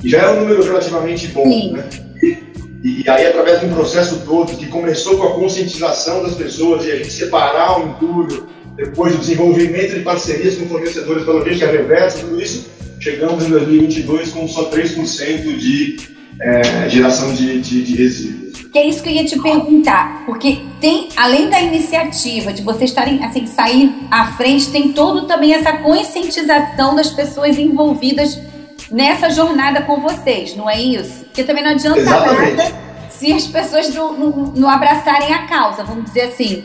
E 0.03 0.09
já 0.09 0.23
é 0.23 0.31
um 0.31 0.41
número 0.41 0.65
relativamente 0.65 1.29
bom, 1.29 1.45
Sim. 1.45 1.73
né? 1.75 1.89
E, 2.21 3.03
e, 3.05 3.09
aí 3.09 3.29
através 3.29 3.61
de 3.61 3.67
um 3.67 3.75
processo 3.75 4.23
todo 4.27 4.57
que 4.57 4.67
começou 4.67 5.17
com 5.17 5.23
a 5.29 5.35
conscientização 5.35 6.25
das 6.25 6.35
pessoas 6.35 6.85
e 6.85 6.91
a 6.91 6.97
gente 6.97 7.13
separar 7.13 7.79
o 7.79 7.89
entulho, 7.91 8.49
depois 8.77 9.15
o 9.15 9.19
desenvolvimento 9.19 9.95
de 9.95 10.01
parcerias 10.01 10.57
com 10.57 10.67
fornecedores 10.67 11.25
pela 11.25 11.39
logística 11.39 11.71
reversa, 11.71 12.21
tudo 12.21 12.41
isso, 12.41 12.71
chegamos 13.01 13.45
em 13.45 13.51
2022 13.51 14.31
com 14.31 14.49
só 14.49 14.71
3% 14.71 15.57
de 15.57 15.97
é, 16.41 16.89
geração 16.89 17.35
de, 17.35 17.61
de, 17.61 17.83
de 17.83 17.97
resíduos. 17.97 18.63
Que 18.73 18.79
é 18.79 18.87
isso 18.89 19.03
que 19.03 19.09
eu 19.11 19.13
ia 19.13 19.25
te 19.25 19.39
perguntar, 19.39 20.25
porque 20.25 20.61
tem, 20.81 21.09
além 21.17 21.51
da 21.51 21.61
iniciativa 21.61 22.53
de 22.53 22.63
vocês 22.63 22.91
estarem 22.91 23.23
assim, 23.23 23.47
sair 23.47 23.93
à 24.11 24.33
frente, 24.33 24.71
tem 24.71 24.93
todo 24.93 25.27
também 25.27 25.53
essa 25.53 25.75
conscientização 25.75 26.97
das 26.97 27.11
pessoas 27.11 27.59
envolvidas 27.59 28.39
nessa 28.91 29.29
jornada 29.29 29.83
com 29.83 30.01
vocês, 30.01 30.57
não 30.57 30.69
é 30.69 30.81
isso? 30.81 31.25
Porque 31.25 31.45
também 31.45 31.63
não 31.63 31.73
adianta 31.73 32.01
Exatamente. 32.01 32.57
nada 32.57 32.93
se 33.23 33.33
as 33.33 33.47
pessoas 33.47 33.95
não, 33.95 34.19
não, 34.19 34.31
não, 34.57 34.69
abraçarem 34.69 35.33
a 35.33 35.47
causa, 35.47 35.85
vamos 35.85 36.07
dizer 36.07 36.23
assim. 36.23 36.65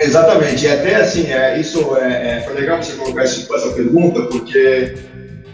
Exatamente, 0.00 0.64
e 0.64 0.68
até 0.68 0.96
assim, 0.96 1.30
é, 1.30 1.58
isso 1.58 1.96
é, 1.96 2.38
é, 2.38 2.40
foi 2.40 2.54
legal 2.54 2.82
você 2.82 2.92
colocar 2.94 3.22
essa 3.22 3.70
pergunta, 3.74 4.22
porque 4.22 4.94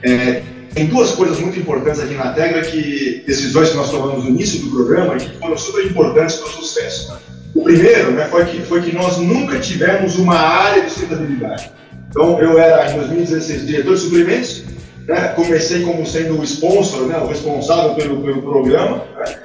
é, 0.03 0.43
tem 0.75 0.87
duas 0.87 1.13
coisas 1.13 1.39
muito 1.39 1.59
importantes 1.59 2.01
aqui 2.01 2.15
na 2.15 2.33
Tegra, 2.33 2.63
que 2.63 3.23
decisões 3.27 3.71
que 3.71 3.77
nós 3.77 3.91
tomamos 3.91 4.25
no 4.25 4.31
início 4.31 4.61
do 4.61 4.71
programa 4.71 5.17
que 5.17 5.39
foram 5.39 5.59
super 5.59 5.85
importantes 5.85 6.37
para 6.37 6.49
o 6.49 6.53
sucesso. 6.53 7.13
Né? 7.13 7.19
O 7.55 7.63
primeiro 7.63 8.13
né, 8.13 8.27
foi, 8.31 8.45
que, 8.47 8.61
foi 8.63 8.81
que 8.81 8.95
nós 8.95 9.19
nunca 9.19 9.59
tivemos 9.59 10.17
uma 10.17 10.37
área 10.37 10.85
de 10.85 10.91
sustentabilidade. 10.91 11.71
Então, 12.09 12.41
eu 12.41 12.59
era, 12.59 12.91
em 12.91 12.97
2016, 12.97 13.67
diretor 13.67 13.95
de 13.95 14.01
suprimentos, 14.01 14.65
né, 15.07 15.29
comecei 15.35 15.83
como 15.83 16.07
sendo 16.07 16.41
o 16.41 16.45
sponsor, 16.45 17.07
né, 17.07 17.19
o 17.19 17.27
responsável 17.27 17.95
pelo, 17.95 18.23
pelo 18.23 18.43
programa, 18.43 19.05
né, 19.19 19.39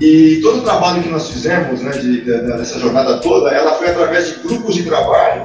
e 0.00 0.40
todo 0.40 0.60
o 0.60 0.62
trabalho 0.62 1.02
que 1.02 1.10
nós 1.10 1.28
fizemos 1.28 1.82
né, 1.82 1.90
de, 1.90 2.22
de, 2.22 2.40
dessa 2.42 2.78
jornada 2.78 3.18
toda, 3.18 3.50
ela 3.50 3.72
foi 3.74 3.90
através 3.90 4.28
de 4.28 4.34
grupos 4.40 4.74
de 4.74 4.84
trabalho 4.84 5.44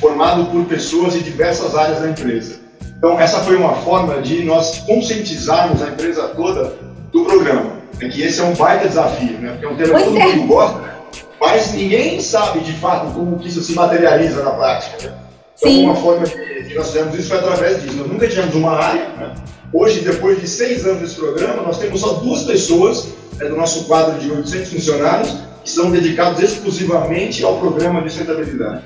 formado 0.00 0.46
por 0.46 0.64
pessoas 0.66 1.14
de 1.14 1.20
diversas 1.20 1.74
áreas 1.74 2.00
da 2.00 2.10
empresa. 2.10 2.60
Então, 2.96 3.18
essa 3.18 3.40
foi 3.40 3.56
uma 3.56 3.74
forma 3.76 4.22
de 4.22 4.44
nós 4.44 4.78
conscientizarmos 4.86 5.82
a 5.82 5.88
empresa 5.88 6.28
toda 6.28 6.74
do 7.10 7.24
programa. 7.24 7.82
É 8.00 8.08
que 8.08 8.22
esse 8.22 8.40
é 8.40 8.44
um 8.44 8.54
baita 8.54 8.86
desafio, 8.86 9.38
né? 9.38 9.50
Porque 9.50 9.66
é 9.66 9.68
um 9.68 9.76
tema 9.76 9.98
que 9.98 10.04
todo 10.04 10.18
é. 10.18 10.26
mundo 10.26 10.46
gosta, 10.46 10.78
né? 10.78 10.92
mas 11.40 11.72
ninguém 11.72 12.20
sabe 12.20 12.60
de 12.60 12.72
fato 12.74 13.12
como 13.12 13.38
que 13.38 13.48
isso 13.48 13.62
se 13.62 13.74
materializa 13.74 14.44
na 14.44 14.50
prática. 14.52 15.08
Né? 15.08 15.14
Então, 15.58 15.70
Sim. 15.70 15.84
uma 15.84 15.96
forma 15.96 16.24
que, 16.24 16.64
que 16.64 16.74
nós 16.74 16.86
fizemos 16.88 17.18
isso 17.18 17.28
foi 17.28 17.38
através 17.38 17.82
disso. 17.82 17.96
Nós 17.96 18.08
nunca 18.08 18.28
tivemos 18.28 18.54
uma 18.54 18.72
área. 18.72 19.08
Né? 19.08 19.34
Hoje, 19.72 20.00
depois 20.00 20.40
de 20.40 20.46
seis 20.46 20.86
anos 20.86 21.00
desse 21.00 21.16
programa, 21.16 21.62
nós 21.62 21.78
temos 21.78 22.00
só 22.00 22.14
duas 22.14 22.44
pessoas 22.44 23.08
né, 23.42 23.48
do 23.48 23.56
nosso 23.56 23.84
quadro 23.84 24.18
de 24.18 24.30
800 24.30 24.68
funcionários 24.70 25.36
que 25.64 25.70
são 25.70 25.90
dedicados 25.90 26.42
exclusivamente 26.42 27.44
ao 27.44 27.58
programa 27.58 28.02
de 28.02 28.10
sustentabilidade. 28.10 28.82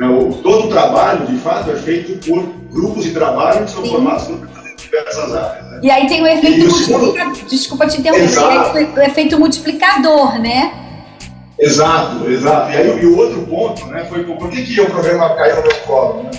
É, 0.00 0.06
todo 0.42 0.66
o 0.66 0.68
trabalho, 0.68 1.26
de 1.26 1.36
fato, 1.38 1.70
é 1.70 1.76
feito 1.76 2.26
por 2.26 2.42
grupos 2.72 3.04
de 3.04 3.10
trabalho 3.10 3.64
que 3.64 3.70
são 3.70 3.84
Sim. 3.84 3.90
formados 3.90 4.24
por 4.24 4.48
diversas 4.76 5.34
áreas. 5.34 5.66
Né? 5.66 5.80
E 5.82 5.90
aí 5.90 6.06
tem 6.06 6.22
o 6.22 6.26
efeito 6.26 6.68
multiplicador. 6.68 7.32
Desculpa 7.48 7.86
te 7.86 8.00
interromper, 8.00 8.88
o 8.96 9.00
efeito 9.00 9.38
multiplicador, 9.38 10.38
né? 10.38 10.72
Exato, 11.58 12.28
exato. 12.30 12.72
E 12.72 12.76
aí 12.76 13.02
e 13.02 13.06
o 13.06 13.16
outro 13.16 13.42
ponto, 13.42 13.86
né, 13.86 14.04
foi 14.08 14.24
por 14.24 14.50
que, 14.50 14.62
que 14.64 14.80
o 14.80 14.86
programa 14.86 15.34
caiu 15.34 15.56
no 15.56 15.62
meu 15.62 15.76
colo, 15.86 16.22
né? 16.24 16.30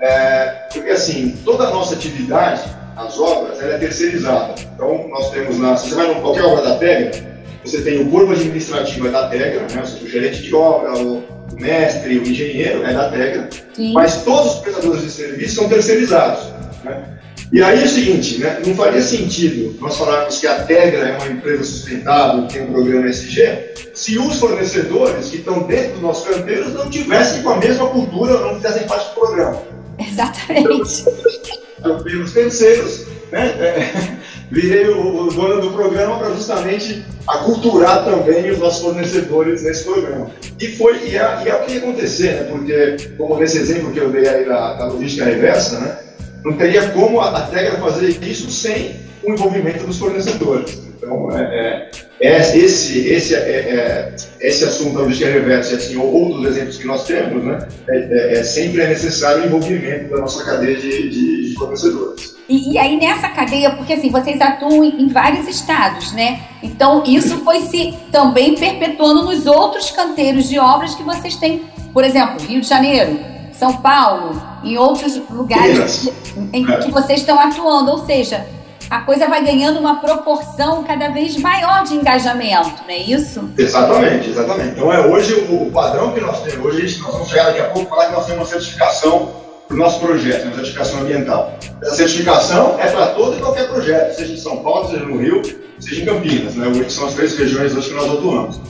É, 0.00 0.68
porque 0.72 0.90
assim, 0.90 1.38
toda 1.44 1.68
a 1.68 1.70
nossa 1.70 1.94
atividade, 1.94 2.62
as 2.96 3.18
obras, 3.18 3.60
ela 3.60 3.74
é 3.74 3.78
terceirizada. 3.78 4.54
Então, 4.74 5.08
nós 5.08 5.30
temos 5.30 5.58
na. 5.58 5.76
Se 5.76 5.90
você 5.90 5.94
vai 5.94 6.12
em 6.12 6.20
qualquer 6.20 6.44
obra 6.44 6.62
da 6.62 6.76
Tegra, 6.76 7.34
você 7.64 7.80
tem 7.80 8.02
o 8.02 8.10
corpo 8.10 8.32
administrativo 8.32 9.08
é 9.08 9.10
da 9.10 9.28
Tegra, 9.28 9.60
né, 9.60 9.80
ou 9.80 9.86
seja, 9.86 10.04
o 10.04 10.08
gerente 10.08 10.42
de 10.42 10.54
obra, 10.54 10.96
o 10.98 11.22
mestre, 11.58 12.18
o 12.18 12.22
engenheiro 12.22 12.84
é 12.84 12.92
da 12.92 13.08
Tegra, 13.10 13.48
Sim. 13.74 13.92
mas 13.92 14.22
todos 14.22 14.56
os 14.56 14.60
prestadores 14.60 15.02
de 15.02 15.10
serviço 15.10 15.54
são 15.56 15.68
terceirizados. 15.68 16.44
Né? 16.84 17.04
E 17.52 17.62
aí 17.62 17.80
é 17.80 17.84
o 17.84 17.88
seguinte, 17.88 18.38
né, 18.38 18.60
não 18.66 18.74
faria 18.74 19.00
sentido 19.00 19.78
nós 19.80 19.96
falarmos 19.96 20.40
que 20.40 20.46
a 20.46 20.64
Tegra 20.64 21.08
é 21.08 21.18
uma 21.18 21.28
empresa 21.28 21.64
sustentável, 21.64 22.46
tem 22.48 22.62
um 22.62 22.72
programa 22.72 23.08
SG, 23.08 23.74
se 23.94 24.18
os 24.18 24.38
fornecedores 24.38 25.30
que 25.30 25.36
estão 25.36 25.62
dentro 25.62 25.92
dos 25.92 26.02
nossos 26.02 26.28
canteiros 26.28 26.74
não 26.74 26.90
tivessem 26.90 27.42
com 27.42 27.50
a 27.50 27.56
mesma 27.56 27.86
cultura, 27.88 28.38
não 28.40 28.56
fizessem 28.56 28.86
parte 28.86 29.08
do 29.08 29.14
programa. 29.14 29.62
Exatamente. 29.98 30.68
Então, 30.68 31.63
pelos 32.02 32.32
terceiros, 32.32 33.06
né, 33.30 33.46
é, 33.58 34.16
virei 34.50 34.88
o, 34.88 35.26
o 35.26 35.32
dono 35.32 35.60
do 35.60 35.70
programa 35.72 36.18
para 36.18 36.30
justamente 36.30 37.04
aculturar 37.26 38.04
também 38.04 38.50
os 38.50 38.58
nossos 38.58 38.82
fornecedores 38.82 39.62
nesse 39.62 39.84
programa. 39.84 40.30
E 40.60 40.68
foi 40.76 41.08
e 41.08 41.16
é, 41.16 41.42
e 41.44 41.48
é 41.48 41.54
o 41.54 41.64
que 41.64 41.72
ia 41.72 41.78
acontecer, 41.78 42.34
né? 42.34 42.44
Porque, 42.44 42.96
como 43.16 43.38
nesse 43.38 43.58
exemplo 43.58 43.92
que 43.92 43.98
eu 43.98 44.10
dei 44.10 44.28
aí 44.28 44.44
da, 44.44 44.74
da 44.74 44.86
logística 44.86 45.24
reversa, 45.24 45.80
né? 45.80 45.98
Não 46.44 46.52
teria 46.52 46.90
como 46.90 47.20
a, 47.20 47.40
Tegra 47.42 47.78
fazer 47.78 48.10
isso 48.22 48.50
sem 48.50 48.96
o 49.22 49.32
envolvimento 49.32 49.86
dos 49.86 49.98
fornecedores. 49.98 50.82
Então, 50.96 51.34
é, 51.36 51.90
é, 52.20 52.28
é 52.28 52.58
esse, 52.58 53.08
esse, 53.08 53.34
é, 53.34 53.38
é, 53.38 54.14
esse 54.40 54.64
assunto 54.64 54.94
da 54.94 55.00
logística 55.00 55.30
reversa, 55.30 55.76
assim, 55.76 55.96
ou 55.96 56.12
outros 56.12 56.46
exemplos 56.46 56.76
que 56.76 56.86
nós 56.86 57.04
temos, 57.04 57.42
né? 57.42 57.66
É, 57.88 57.96
é, 57.96 58.38
é 58.38 58.42
sempre 58.44 58.82
é 58.82 58.88
necessário 58.88 59.42
o 59.42 59.46
envolvimento 59.46 60.10
da 60.10 60.20
nossa 60.20 60.44
cadeia 60.44 60.76
de, 60.76 61.08
de, 61.08 61.50
de 61.50 61.54
fornecedores. 61.54 62.34
E, 62.46 62.72
e, 62.74 62.78
aí 62.78 62.98
nessa 62.98 63.28
cadeia, 63.30 63.70
porque 63.70 63.94
assim, 63.94 64.10
vocês 64.10 64.38
atuam 64.38 64.84
em, 64.84 65.08
vários 65.08 65.48
estados, 65.48 66.12
né? 66.12 66.42
Então 66.62 67.02
isso 67.06 67.38
foi 67.38 67.60
se 67.62 67.94
também 68.12 68.54
perpetuando 68.54 69.24
nos 69.24 69.46
outros 69.46 69.90
canteiros 69.90 70.48
de 70.48 70.58
obras 70.58 70.94
que 70.94 71.02
vocês 71.02 71.36
têm, 71.36 71.62
por 71.92 72.04
exemplo, 72.04 72.44
Rio 72.46 72.60
de 72.60 72.68
Janeiro, 72.68 73.18
São 73.58 73.76
Paulo, 73.76 74.40
em 74.62 74.76
outros 74.76 75.20
lugares 75.30 76.10
em 76.52 76.64
que 76.64 76.90
vocês 76.90 77.20
estão 77.20 77.38
atuando, 77.38 77.92
ou 77.92 78.06
seja, 78.06 78.46
a 78.90 79.00
coisa 79.00 79.26
vai 79.28 79.44
ganhando 79.44 79.78
uma 79.78 80.00
proporção 80.00 80.84
cada 80.84 81.08
vez 81.08 81.36
maior 81.36 81.84
de 81.84 81.94
engajamento, 81.94 82.82
não 82.82 82.90
é 82.90 82.98
isso? 82.98 83.50
Exatamente, 83.56 84.30
exatamente. 84.30 84.70
Então 84.70 84.92
é 84.92 85.06
hoje 85.06 85.34
o, 85.48 85.68
o 85.68 85.72
padrão 85.72 86.12
que 86.12 86.20
nós 86.20 86.42
temos, 86.42 86.64
hoje 86.64 87.00
nós 87.00 87.12
vamos 87.12 87.28
chegar 87.28 87.44
daqui 87.44 87.60
a 87.60 87.70
pouco 87.70 87.88
falar 87.88 88.06
que 88.06 88.12
nós 88.12 88.26
temos 88.26 88.40
uma 88.40 88.46
certificação 88.46 89.32
para 89.66 89.74
o 89.74 89.78
nosso 89.78 90.00
projeto, 90.00 90.44
uma 90.44 90.54
certificação 90.56 91.00
ambiental. 91.00 91.54
Essa 91.82 91.96
certificação 91.96 92.76
é 92.78 92.88
para 92.88 93.06
todo 93.08 93.36
e 93.36 93.40
qualquer 93.40 93.68
projeto, 93.68 94.14
seja 94.14 94.32
em 94.32 94.36
São 94.36 94.58
Paulo, 94.58 94.90
seja 94.90 95.04
no 95.04 95.16
Rio, 95.16 95.42
seja 95.80 96.02
em 96.02 96.04
Campinas, 96.04 96.54
né? 96.54 96.68
Hoje 96.68 96.90
são 96.90 97.06
as 97.06 97.14
três 97.14 97.36
regiões 97.36 97.74
hoje 97.74 97.88
que 97.88 97.94
nós 97.94 98.10
atuamos. 98.12 98.60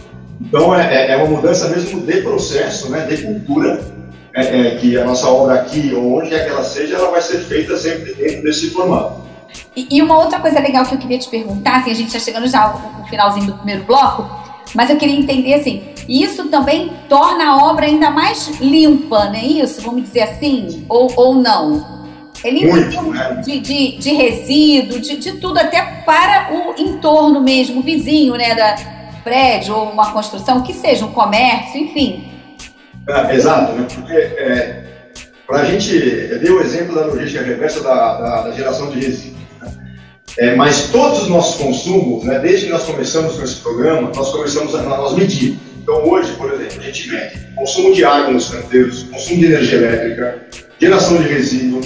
Então 0.40 0.74
é, 0.74 0.94
é, 0.94 1.12
é 1.12 1.16
uma 1.16 1.26
mudança 1.26 1.68
mesmo 1.68 2.00
de 2.00 2.22
processo, 2.22 2.90
né? 2.90 3.06
de 3.06 3.18
cultura, 3.18 3.80
é, 4.34 4.42
é, 4.42 4.70
que 4.76 4.98
a 4.98 5.04
nossa 5.04 5.28
obra 5.28 5.54
aqui, 5.54 5.94
ou 5.94 6.18
onde 6.18 6.30
quer 6.30 6.44
que 6.44 6.50
ela 6.50 6.64
seja, 6.64 6.96
ela 6.96 7.10
vai 7.10 7.22
ser 7.22 7.38
feita 7.38 7.76
sempre 7.76 8.12
dentro 8.14 8.42
desse 8.42 8.70
formato. 8.70 9.22
E, 9.76 9.86
e 9.90 10.02
uma 10.02 10.18
outra 10.18 10.40
coisa 10.40 10.58
legal 10.58 10.84
que 10.84 10.94
eu 10.94 10.98
queria 10.98 11.18
te 11.18 11.28
perguntar, 11.28 11.76
assim, 11.76 11.92
a 11.92 11.94
gente 11.94 12.08
está 12.08 12.18
chegando 12.18 12.48
já 12.48 12.68
no 12.98 13.06
finalzinho 13.06 13.46
do 13.46 13.54
primeiro 13.54 13.84
bloco, 13.84 14.28
mas 14.74 14.90
eu 14.90 14.96
queria 14.96 15.16
entender 15.16 15.54
assim, 15.54 15.84
isso 16.08 16.48
também 16.48 16.92
torna 17.08 17.44
a 17.46 17.64
obra 17.64 17.86
ainda 17.86 18.10
mais 18.10 18.48
limpa, 18.60 19.26
não 19.26 19.36
é 19.36 19.44
isso? 19.44 19.80
Vamos 19.82 20.02
dizer 20.02 20.22
assim? 20.22 20.84
Ou, 20.88 21.12
ou 21.16 21.34
não? 21.36 21.94
É 22.42 22.50
limpa 22.50 22.76
né? 22.76 23.42
de, 23.44 23.60
de, 23.60 23.98
de 23.98 24.12
resíduo, 24.12 25.00
de, 25.00 25.16
de 25.16 25.32
tudo, 25.38 25.58
até 25.58 25.80
para 26.04 26.48
o 26.52 26.80
entorno 26.80 27.40
mesmo, 27.40 27.80
o 27.80 27.82
vizinho, 27.82 28.34
né? 28.34 28.54
Da 28.54 28.76
prédio 29.22 29.74
ou 29.74 29.90
uma 29.90 30.12
construção, 30.12 30.60
que 30.62 30.74
seja 30.74 31.06
um 31.06 31.12
comércio, 31.12 31.80
enfim. 31.80 32.33
É, 33.08 33.34
exato, 33.34 33.72
né? 33.72 33.86
Porque 33.92 34.12
é, 34.12 34.84
para 35.46 35.60
a 35.60 35.64
gente, 35.64 35.94
eu 35.94 36.38
dei 36.38 36.50
o 36.50 36.60
exemplo 36.60 36.94
da 36.94 37.06
logística 37.06 37.44
reversa 37.44 37.82
da, 37.82 38.18
da, 38.18 38.42
da 38.42 38.50
geração 38.52 38.90
de 38.90 39.00
resíduos. 39.00 39.44
É, 40.38 40.56
mas 40.56 40.88
todos 40.88 41.22
os 41.22 41.28
nossos 41.28 41.60
consumos, 41.60 42.24
né, 42.24 42.40
desde 42.40 42.66
que 42.66 42.72
nós 42.72 42.82
começamos 42.82 43.36
com 43.36 43.44
esse 43.44 43.56
programa, 43.56 44.10
nós 44.14 44.32
começamos 44.32 44.74
a 44.74 44.82
nós 44.82 45.14
medir. 45.14 45.58
Então, 45.80 46.02
hoje, 46.08 46.32
por 46.32 46.52
exemplo, 46.52 46.80
a 46.80 46.82
gente 46.82 47.08
mede 47.10 47.44
consumo 47.54 47.94
de 47.94 48.04
água 48.04 48.32
nos 48.32 48.48
canteiros, 48.48 49.04
consumo 49.04 49.38
de 49.38 49.46
energia 49.46 49.78
elétrica, 49.78 50.46
geração 50.80 51.18
de 51.18 51.28
resíduo, 51.28 51.80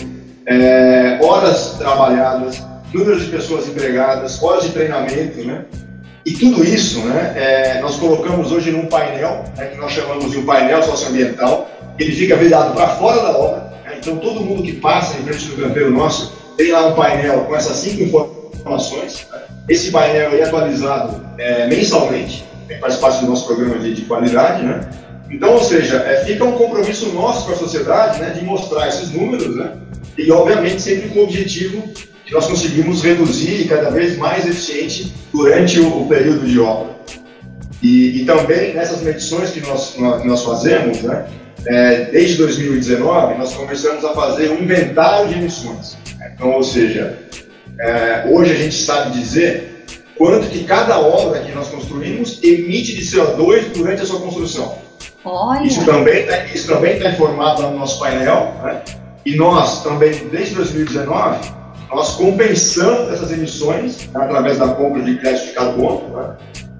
é, 0.46 1.18
horas 1.22 1.74
trabalhadas, 1.78 2.62
número 2.94 3.20
de 3.20 3.26
pessoas 3.26 3.68
empregadas, 3.68 4.42
horas 4.42 4.64
de 4.64 4.70
treinamento, 4.70 5.44
né? 5.44 5.64
E 6.28 6.32
tudo 6.34 6.62
isso, 6.62 7.00
né, 7.06 7.32
é, 7.36 7.80
nós 7.80 7.96
colocamos 7.96 8.52
hoje 8.52 8.70
num 8.70 8.84
painel, 8.84 9.44
né, 9.56 9.68
que 9.68 9.78
nós 9.78 9.92
chamamos 9.92 10.30
de 10.30 10.36
um 10.36 10.44
painel 10.44 10.82
socioambiental, 10.82 11.66
ele 11.98 12.12
fica 12.12 12.36
virado 12.36 12.74
para 12.74 12.86
fora 12.96 13.22
da 13.22 13.38
obra, 13.38 13.60
né, 13.82 13.96
então 13.98 14.14
todo 14.18 14.42
mundo 14.42 14.62
que 14.62 14.74
passa 14.74 15.16
em 15.16 15.22
frente 15.22 15.46
do 15.46 15.62
campeiro 15.62 15.90
nosso 15.90 16.34
tem 16.58 16.70
lá 16.70 16.86
um 16.88 16.94
painel 16.94 17.46
com 17.46 17.56
essas 17.56 17.78
cinco 17.78 18.02
informações. 18.02 19.26
Né, 19.32 19.40
esse 19.70 19.90
painel 19.90 20.34
é 20.38 20.42
atualizado 20.42 21.18
é, 21.38 21.66
mensalmente, 21.66 22.44
faz 22.78 22.96
parte 22.96 23.24
do 23.24 23.30
nosso 23.30 23.46
programa 23.46 23.78
de, 23.78 23.94
de 23.94 24.02
qualidade, 24.02 24.62
né? 24.64 24.80
Então, 25.30 25.54
ou 25.54 25.64
seja, 25.64 25.96
é, 25.96 26.24
fica 26.26 26.44
um 26.44 26.52
compromisso 26.52 27.10
nosso 27.14 27.46
com 27.46 27.52
a 27.52 27.56
sociedade, 27.56 28.20
né, 28.20 28.30
de 28.38 28.44
mostrar 28.44 28.86
esses 28.86 29.10
números, 29.12 29.56
né? 29.56 29.72
E 30.18 30.30
obviamente 30.30 30.82
sempre 30.82 31.08
com 31.08 31.20
o 31.20 31.24
objetivo 31.24 31.82
que 32.28 32.34
nós 32.34 32.46
conseguimos 32.46 33.02
reduzir 33.02 33.62
e 33.62 33.64
cada 33.66 33.88
vez 33.88 34.18
mais 34.18 34.46
eficiente 34.46 35.14
durante 35.32 35.80
o, 35.80 36.02
o 36.02 36.06
período 36.06 36.46
de 36.46 36.60
obra. 36.60 36.94
E, 37.82 38.20
e, 38.20 38.24
também 38.26 38.74
nessas 38.74 39.00
medições 39.00 39.50
que 39.50 39.60
nós, 39.60 39.96
nós, 39.96 40.44
fazemos, 40.44 41.00
né, 41.02 41.26
é, 41.64 42.04
desde 42.06 42.36
2019, 42.36 43.38
nós 43.38 43.54
começamos 43.54 44.04
a 44.04 44.12
fazer 44.12 44.50
um 44.50 44.62
inventário 44.62 45.28
de 45.28 45.38
emissões. 45.38 45.96
Então, 46.34 46.52
ou 46.52 46.62
seja, 46.62 47.18
é, 47.80 48.26
hoje 48.28 48.52
a 48.52 48.56
gente 48.56 48.74
sabe 48.74 49.18
dizer 49.18 49.86
quanto 50.18 50.48
que 50.48 50.64
cada 50.64 50.98
obra 50.98 51.40
que 51.40 51.52
nós 51.52 51.68
construímos 51.68 52.42
emite 52.42 52.94
de 52.94 53.02
CO2 53.04 53.72
durante 53.74 54.02
a 54.02 54.04
sua 54.04 54.20
construção. 54.20 54.76
Olha. 55.24 55.66
Isso 55.66 55.82
também 55.86 56.26
também 56.66 56.96
está 56.96 57.10
informado 57.10 57.62
no 57.62 57.78
nosso 57.78 57.98
painel, 57.98 58.54
né? 58.62 58.82
e 59.24 59.34
nós 59.34 59.82
também, 59.82 60.12
desde 60.30 60.56
2019, 60.56 61.57
nós 61.90 62.14
compensamos 62.16 63.12
essas 63.12 63.32
emissões 63.32 64.08
né, 64.12 64.24
através 64.24 64.58
da 64.58 64.68
compra 64.68 65.02
de 65.02 65.18
crédito 65.18 65.46
de 65.46 65.52
carbono, 65.52 66.16
né? 66.16 66.36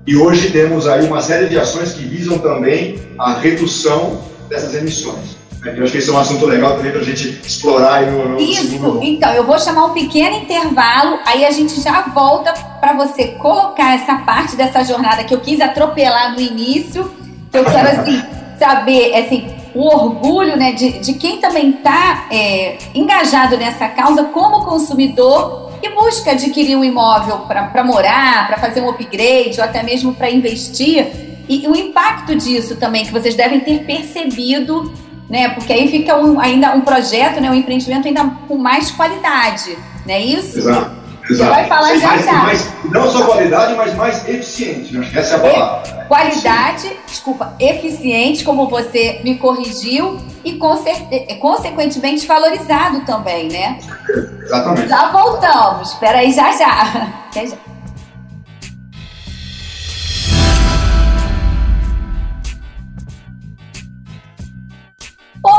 e 0.07 0.17
hoje 0.17 0.51
temos 0.51 0.87
aí 0.87 1.07
uma 1.07 1.21
série 1.21 1.49
de 1.49 1.59
ações 1.59 1.93
que 1.93 2.05
visam 2.05 2.39
também 2.39 2.99
a 3.19 3.35
redução 3.35 4.23
dessas 4.49 4.75
emissões. 4.75 5.39
Eu 5.65 5.83
acho 5.83 5.93
que 5.93 5.99
esse 5.99 6.09
é 6.09 6.13
um 6.13 6.19
assunto 6.19 6.47
legal 6.47 6.77
também 6.77 6.93
para 6.93 7.01
a 7.01 7.05
gente 7.05 7.41
explorar 7.45 8.07
no, 8.07 8.29
no 8.29 8.41
Isso, 8.41 8.69
segundo... 8.69 9.03
então, 9.03 9.33
eu 9.33 9.45
vou 9.45 9.59
chamar 9.59 9.87
um 9.87 9.93
pequeno 9.93 10.37
intervalo, 10.37 11.19
aí 11.27 11.45
a 11.45 11.51
gente 11.51 11.81
já 11.81 12.03
volta 12.03 12.53
para 12.81 12.93
você 12.93 13.29
colocar 13.33 13.95
essa 13.97 14.19
parte 14.19 14.55
dessa 14.55 14.85
jornada 14.85 15.25
que 15.25 15.35
eu 15.35 15.41
quis 15.41 15.61
atropelar 15.61 16.35
no 16.35 16.41
início, 16.41 17.11
que 17.51 17.59
eu 17.59 17.65
quero, 17.65 17.89
assim, 17.89 18.23
saber, 18.57 19.15
assim, 19.17 19.58
o 19.79 19.87
orgulho 19.87 20.57
né, 20.57 20.73
de, 20.73 20.99
de 20.99 21.15
quem 21.15 21.41
também 21.41 21.71
está 21.71 22.27
é, 22.33 22.79
engajado 22.93 23.57
nessa 23.57 23.87
causa 23.89 24.25
como 24.25 24.65
consumidor 24.65 25.71
e 25.81 25.89
busca 25.91 26.33
adquirir 26.33 26.77
um 26.77 26.83
imóvel 26.83 27.39
para 27.47 27.85
morar, 27.85 28.49
para 28.49 28.59
fazer 28.59 28.81
um 28.81 28.91
upgrade 28.91 29.55
ou 29.57 29.65
até 29.65 29.85
mesmo 29.85 30.13
para 30.13 30.29
investir. 30.29 31.07
E 31.49 31.69
o 31.69 31.77
impacto 31.77 32.35
disso 32.35 32.75
também, 32.75 33.05
que 33.05 33.13
vocês 33.13 33.37
devem 33.37 33.61
ter 33.61 33.85
percebido 33.85 34.93
né? 35.29 35.51
Porque 35.51 35.73
aí 35.73 35.89
fica 35.89 36.17
um, 36.17 36.41
ainda 36.41 36.75
um 36.75 36.81
projeto, 36.81 37.39
né? 37.39 37.51
Um 37.51 37.55
empreendimento 37.55 38.09
ainda 38.09 38.25
com 38.49 38.57
mais 38.57 38.91
qualidade, 38.91 39.77
não 40.07 40.15
é 40.15 40.21
isso? 40.23 40.59
Exato. 40.59 40.98
Você 41.29 41.45
vai 41.45 41.67
falar 41.67 41.97
já 41.97 42.09
mais, 42.09 42.25
já. 42.25 42.73
Não 42.91 43.11
só 43.11 43.27
qualidade, 43.27 43.75
mas 43.75 43.95
mais 43.95 44.29
eficiente. 44.29 44.99
Que 44.99 45.19
essa 45.19 45.35
é 45.35 45.37
a 45.37 45.41
palavra. 45.41 45.95
Né? 45.95 46.05
Qualidade, 46.05 46.97
desculpa, 47.07 47.55
eficiente, 47.61 48.45
como 48.45 48.69
você 48.69 49.21
me 49.23 49.37
corrigiu, 49.37 50.19
e 50.45 50.55
consequentemente 51.39 52.27
valorizado 52.27 53.01
também, 53.01 53.49
né? 53.49 53.79
Exatamente. 54.43 54.89
Já 54.89 55.11
voltamos. 55.11 55.93
Espera 55.93 56.19
aí, 56.19 56.33
já 56.33 56.53
já. 56.53 56.83
Até 57.29 57.47
já. 57.47 57.57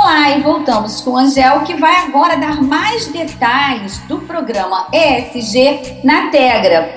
Olá 0.02 0.30
e 0.30 0.42
voltamos 0.42 1.02
com 1.02 1.12
o 1.12 1.18
Angel, 1.18 1.60
que 1.66 1.74
vai 1.74 1.94
agora 1.98 2.38
dar 2.38 2.64
mais 2.64 3.08
detalhes 3.08 3.98
do 4.08 4.20
programa 4.20 4.88
ESG 4.94 6.00
na 6.06 6.30
Tegra. 6.30 6.90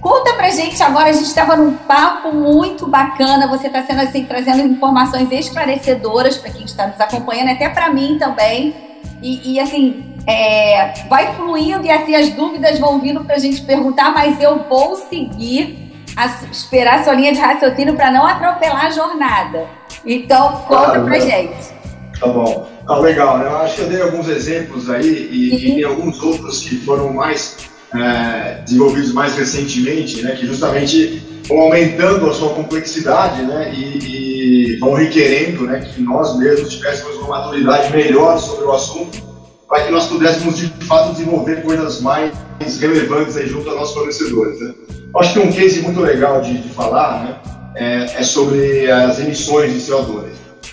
Conta 0.00 0.34
pra 0.34 0.48
gente 0.48 0.80
agora, 0.80 1.08
a 1.08 1.12
gente 1.12 1.24
estava 1.24 1.56
num 1.56 1.74
papo 1.74 2.32
muito 2.32 2.86
bacana, 2.86 3.48
você 3.48 3.66
está 3.66 3.82
sendo 3.82 4.02
assim, 4.02 4.24
trazendo 4.24 4.62
informações 4.62 5.28
esclarecedoras 5.32 6.38
para 6.38 6.52
quem 6.52 6.64
está 6.64 6.86
nos 6.86 7.00
acompanhando, 7.00 7.50
até 7.50 7.68
para 7.68 7.92
mim 7.92 8.16
também. 8.16 8.76
E, 9.20 9.54
e 9.54 9.60
assim, 9.60 10.14
é, 10.24 11.02
vai 11.08 11.34
fluindo 11.34 11.84
e 11.84 11.90
assim 11.90 12.14
as 12.14 12.28
dúvidas 12.28 12.78
vão 12.78 13.00
vindo 13.00 13.24
para 13.24 13.34
a 13.34 13.40
gente 13.40 13.60
perguntar, 13.62 14.14
mas 14.14 14.40
eu 14.40 14.66
vou 14.68 14.94
seguir, 14.94 15.92
a, 16.16 16.26
esperar 16.52 17.00
a 17.00 17.02
sua 17.02 17.14
linha 17.14 17.32
de 17.32 17.40
raciocínio 17.40 17.96
para 17.96 18.08
não 18.12 18.24
atropelar 18.24 18.86
a 18.86 18.90
jornada. 18.90 19.66
Então, 20.06 20.62
conta 20.68 20.98
ah, 20.98 21.00
pra 21.00 21.18
gente. 21.18 21.79
Tá 22.20 22.26
bom. 22.26 22.70
Tá 22.86 22.98
legal, 22.98 23.38
né? 23.38 23.46
Eu 23.46 23.56
acho 23.58 23.76
que 23.76 23.80
eu 23.80 23.88
dei 23.88 24.02
alguns 24.02 24.28
exemplos 24.28 24.90
aí 24.90 25.28
e, 25.30 25.54
e 25.54 25.74
tem 25.76 25.84
alguns 25.84 26.22
outros 26.22 26.60
que 26.60 26.76
foram 26.84 27.12
mais 27.12 27.56
é, 27.94 28.60
desenvolvidos 28.62 29.12
mais 29.12 29.34
recentemente, 29.36 30.22
né? 30.22 30.36
Que 30.36 30.46
justamente 30.46 31.22
vão 31.48 31.60
aumentando 31.62 32.28
a 32.28 32.34
sua 32.34 32.50
complexidade, 32.50 33.42
né? 33.42 33.72
E, 33.74 34.74
e 34.74 34.76
vão 34.76 34.92
requerendo, 34.92 35.64
né? 35.64 35.80
Que 35.80 36.02
nós 36.02 36.38
mesmos 36.38 36.74
tivéssemos 36.74 37.16
uma 37.16 37.28
maturidade 37.28 37.90
melhor 37.90 38.38
sobre 38.38 38.66
o 38.66 38.72
assunto 38.72 39.30
para 39.66 39.84
que 39.84 39.92
nós 39.92 40.06
pudéssemos 40.06 40.58
de 40.58 40.66
fato 40.84 41.12
desenvolver 41.12 41.62
coisas 41.62 42.00
mais 42.00 42.32
relevantes 42.80 43.36
aí 43.36 43.48
junto 43.48 43.68
aos 43.68 43.78
nossos 43.78 43.94
fornecedores. 43.94 44.60
Né? 44.60 44.74
Acho 45.16 45.32
que 45.32 45.38
um 45.38 45.52
case 45.52 45.80
muito 45.80 46.00
legal 46.00 46.40
de, 46.40 46.58
de 46.58 46.68
falar 46.70 47.24
né, 47.24 47.36
é, 47.76 48.20
é 48.20 48.22
sobre 48.24 48.90
as 48.90 49.20
emissões 49.20 49.72
de 49.72 49.78
CO2. 49.78 50.24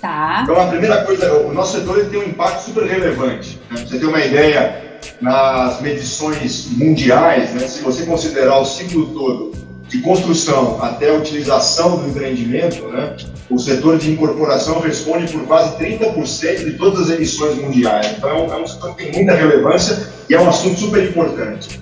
Tá. 0.02 0.42
Então, 0.44 0.62
a 0.62 0.68
primeira 0.68 1.04
coisa, 1.04 1.34
o 1.34 1.54
nosso 1.54 1.78
setor 1.78 2.06
tem 2.06 2.20
um 2.20 2.24
impacto 2.24 2.66
super 2.66 2.84
relevante. 2.86 3.60
Né? 3.70 3.78
Pra 3.78 3.88
você 3.88 4.00
ter 4.00 4.06
uma 4.06 4.24
ideia, 4.24 4.88
nas 5.22 5.82
medições 5.82 6.68
mundiais, 6.72 7.54
né, 7.54 7.68
se 7.68 7.82
você 7.82 8.06
considerar 8.06 8.60
o 8.60 8.66
ciclo 8.66 9.08
todo 9.08 9.52
de 9.88 10.02
construção 10.02 10.84
até 10.84 11.10
a 11.10 11.14
utilização 11.14 11.98
do 11.98 12.10
empreendimento, 12.10 12.88
né, 12.90 13.16
o 13.50 13.58
setor 13.58 13.98
de 13.98 14.12
incorporação 14.12 14.80
responde 14.80 15.32
por 15.32 15.46
quase 15.48 15.78
30% 15.78 16.66
de 16.66 16.74
todas 16.74 17.02
as 17.02 17.10
emissões 17.10 17.56
mundiais. 17.56 18.16
Então, 18.18 18.54
é 18.54 18.58
um 18.58 18.68
setor 18.68 18.96
que 18.96 19.06
tem 19.06 19.14
muita 19.14 19.34
relevância 19.34 20.10
e 20.30 20.36
é 20.36 20.42
um 20.42 20.50
assunto 20.50 20.78
super 20.80 21.04
importante. 21.04 21.82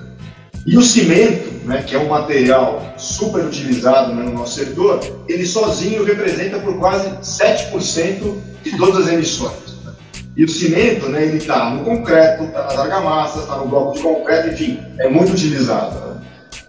E 0.66 0.78
o 0.78 0.82
cimento, 0.82 1.68
né, 1.68 1.84
que 1.86 1.96
é 1.96 2.00
um 2.00 2.08
material 2.08 2.82
super 2.98 3.46
utilizado 3.46 4.16
né, 4.16 4.24
no 4.24 4.34
nosso 4.34 4.60
setor, 4.60 5.00
ele 5.30 5.46
sozinho 5.46 6.04
representa 6.04 6.58
por 6.58 6.80
quase 6.80 7.08
7% 7.22 8.36
de 8.64 8.76
todas 8.76 9.06
as 9.06 9.14
emissões. 9.14 9.54
Né? 9.86 9.92
E 10.36 10.44
o 10.44 10.50
cimento, 10.50 11.08
né, 11.08 11.24
ele 11.24 11.38
está 11.38 11.70
no 11.70 11.84
concreto, 11.86 12.46
está 12.46 12.64
nas 12.64 12.80
argamassas, 12.80 13.44
está 13.44 13.58
no 13.58 13.68
bloco 13.68 13.96
de 13.96 14.02
concreto, 14.02 14.48
enfim, 14.48 14.80
é 14.98 15.08
muito 15.08 15.34
utilizado. 15.34 16.00
Né? 16.00 16.22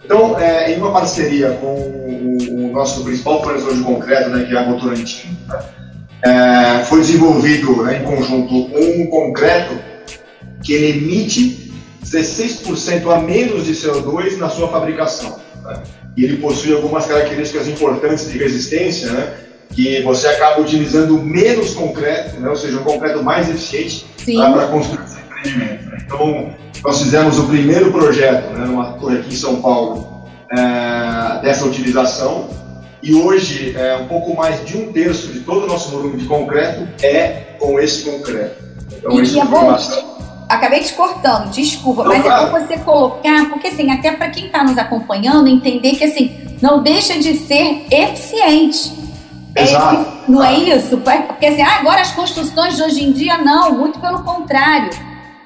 Então, 0.04 0.38
é, 0.38 0.74
em 0.74 0.78
uma 0.78 0.92
parceria 0.92 1.52
com 1.52 1.66
o, 1.66 2.68
o, 2.68 2.72
nosso 2.72 3.02
principal 3.02 3.42
fornecedor 3.42 3.76
de 3.76 3.82
concreto, 3.82 4.28
né, 4.28 4.44
que 4.44 4.54
é 4.54 4.58
a 4.58 4.70
Votorantim, 4.70 5.38
né, 5.48 5.58
é, 6.22 6.84
foi 6.84 7.00
desenvolvido 7.00 7.82
né, 7.82 8.02
em 8.02 8.04
conjunto 8.04 8.54
um 8.54 9.06
concreto 9.06 9.74
que 10.62 10.74
ele 10.74 10.98
emite 10.98 11.65
16% 12.10 13.14
a 13.14 13.20
menos 13.20 13.64
de 13.64 13.72
CO2 13.72 14.36
na 14.36 14.48
sua 14.48 14.68
fabricação. 14.68 15.38
Né? 15.64 15.82
E 16.16 16.24
ele 16.24 16.36
possui 16.38 16.74
algumas 16.74 17.06
características 17.06 17.68
importantes 17.68 18.30
de 18.30 18.38
resistência, 18.38 19.12
né? 19.12 19.34
que 19.70 20.00
você 20.02 20.28
acaba 20.28 20.60
utilizando 20.60 21.20
menos 21.22 21.74
concreto, 21.74 22.40
né? 22.40 22.48
ou 22.48 22.56
seja, 22.56 22.78
um 22.78 22.84
concreto 22.84 23.22
mais 23.22 23.48
eficiente 23.48 24.06
para 24.24 24.68
construir 24.68 25.04
esse 25.04 25.18
empreendimento. 25.18 25.84
Né? 25.90 25.98
Então, 26.04 26.54
nós 26.82 27.02
fizemos 27.02 27.38
o 27.38 27.46
primeiro 27.46 27.90
projeto, 27.90 28.52
né, 28.52 28.64
numa 28.64 28.92
torre 28.92 29.18
aqui 29.18 29.34
em 29.34 29.36
São 29.36 29.60
Paulo, 29.60 30.28
é, 30.50 31.42
dessa 31.42 31.64
utilização, 31.64 32.48
e 33.02 33.14
hoje, 33.14 33.74
é, 33.76 33.96
um 33.96 34.06
pouco 34.06 34.34
mais 34.36 34.64
de 34.64 34.76
um 34.76 34.92
terço 34.92 35.32
de 35.32 35.40
todo 35.40 35.64
o 35.64 35.66
nosso 35.66 35.90
volume 35.90 36.16
de 36.16 36.24
concreto 36.26 36.88
é 37.02 37.54
com 37.58 37.78
esse 37.78 38.04
concreto. 38.04 38.56
Então, 38.96 39.12
e, 39.12 39.38
é 39.38 39.44
bom, 39.44 39.76
acabei 40.48 40.80
te 40.80 40.92
cortando, 40.92 41.50
desculpa, 41.50 42.04
não, 42.04 42.10
mas 42.10 42.24
é 42.24 42.46
bom 42.46 42.66
você 42.66 42.78
colocar, 42.78 43.48
porque 43.48 43.68
assim, 43.68 43.90
até 43.90 44.12
para 44.12 44.30
quem 44.30 44.46
está 44.46 44.62
nos 44.62 44.78
acompanhando, 44.78 45.48
entender 45.48 45.92
que 45.92 46.04
assim, 46.04 46.36
não 46.62 46.82
deixa 46.82 47.18
de 47.18 47.34
ser 47.36 47.86
eficiente. 47.90 48.92
É, 49.54 49.62
Exato. 49.62 49.96
É, 49.96 50.30
não 50.30 50.44
é 50.44 50.54
isso? 50.54 50.98
Porque 50.98 51.46
assim, 51.46 51.62
ah, 51.62 51.78
agora 51.80 52.00
as 52.00 52.12
construções 52.12 52.76
de 52.76 52.82
hoje 52.82 53.02
em 53.02 53.12
dia, 53.12 53.38
não, 53.38 53.72
muito 53.72 53.98
pelo 53.98 54.22
contrário. 54.22 54.90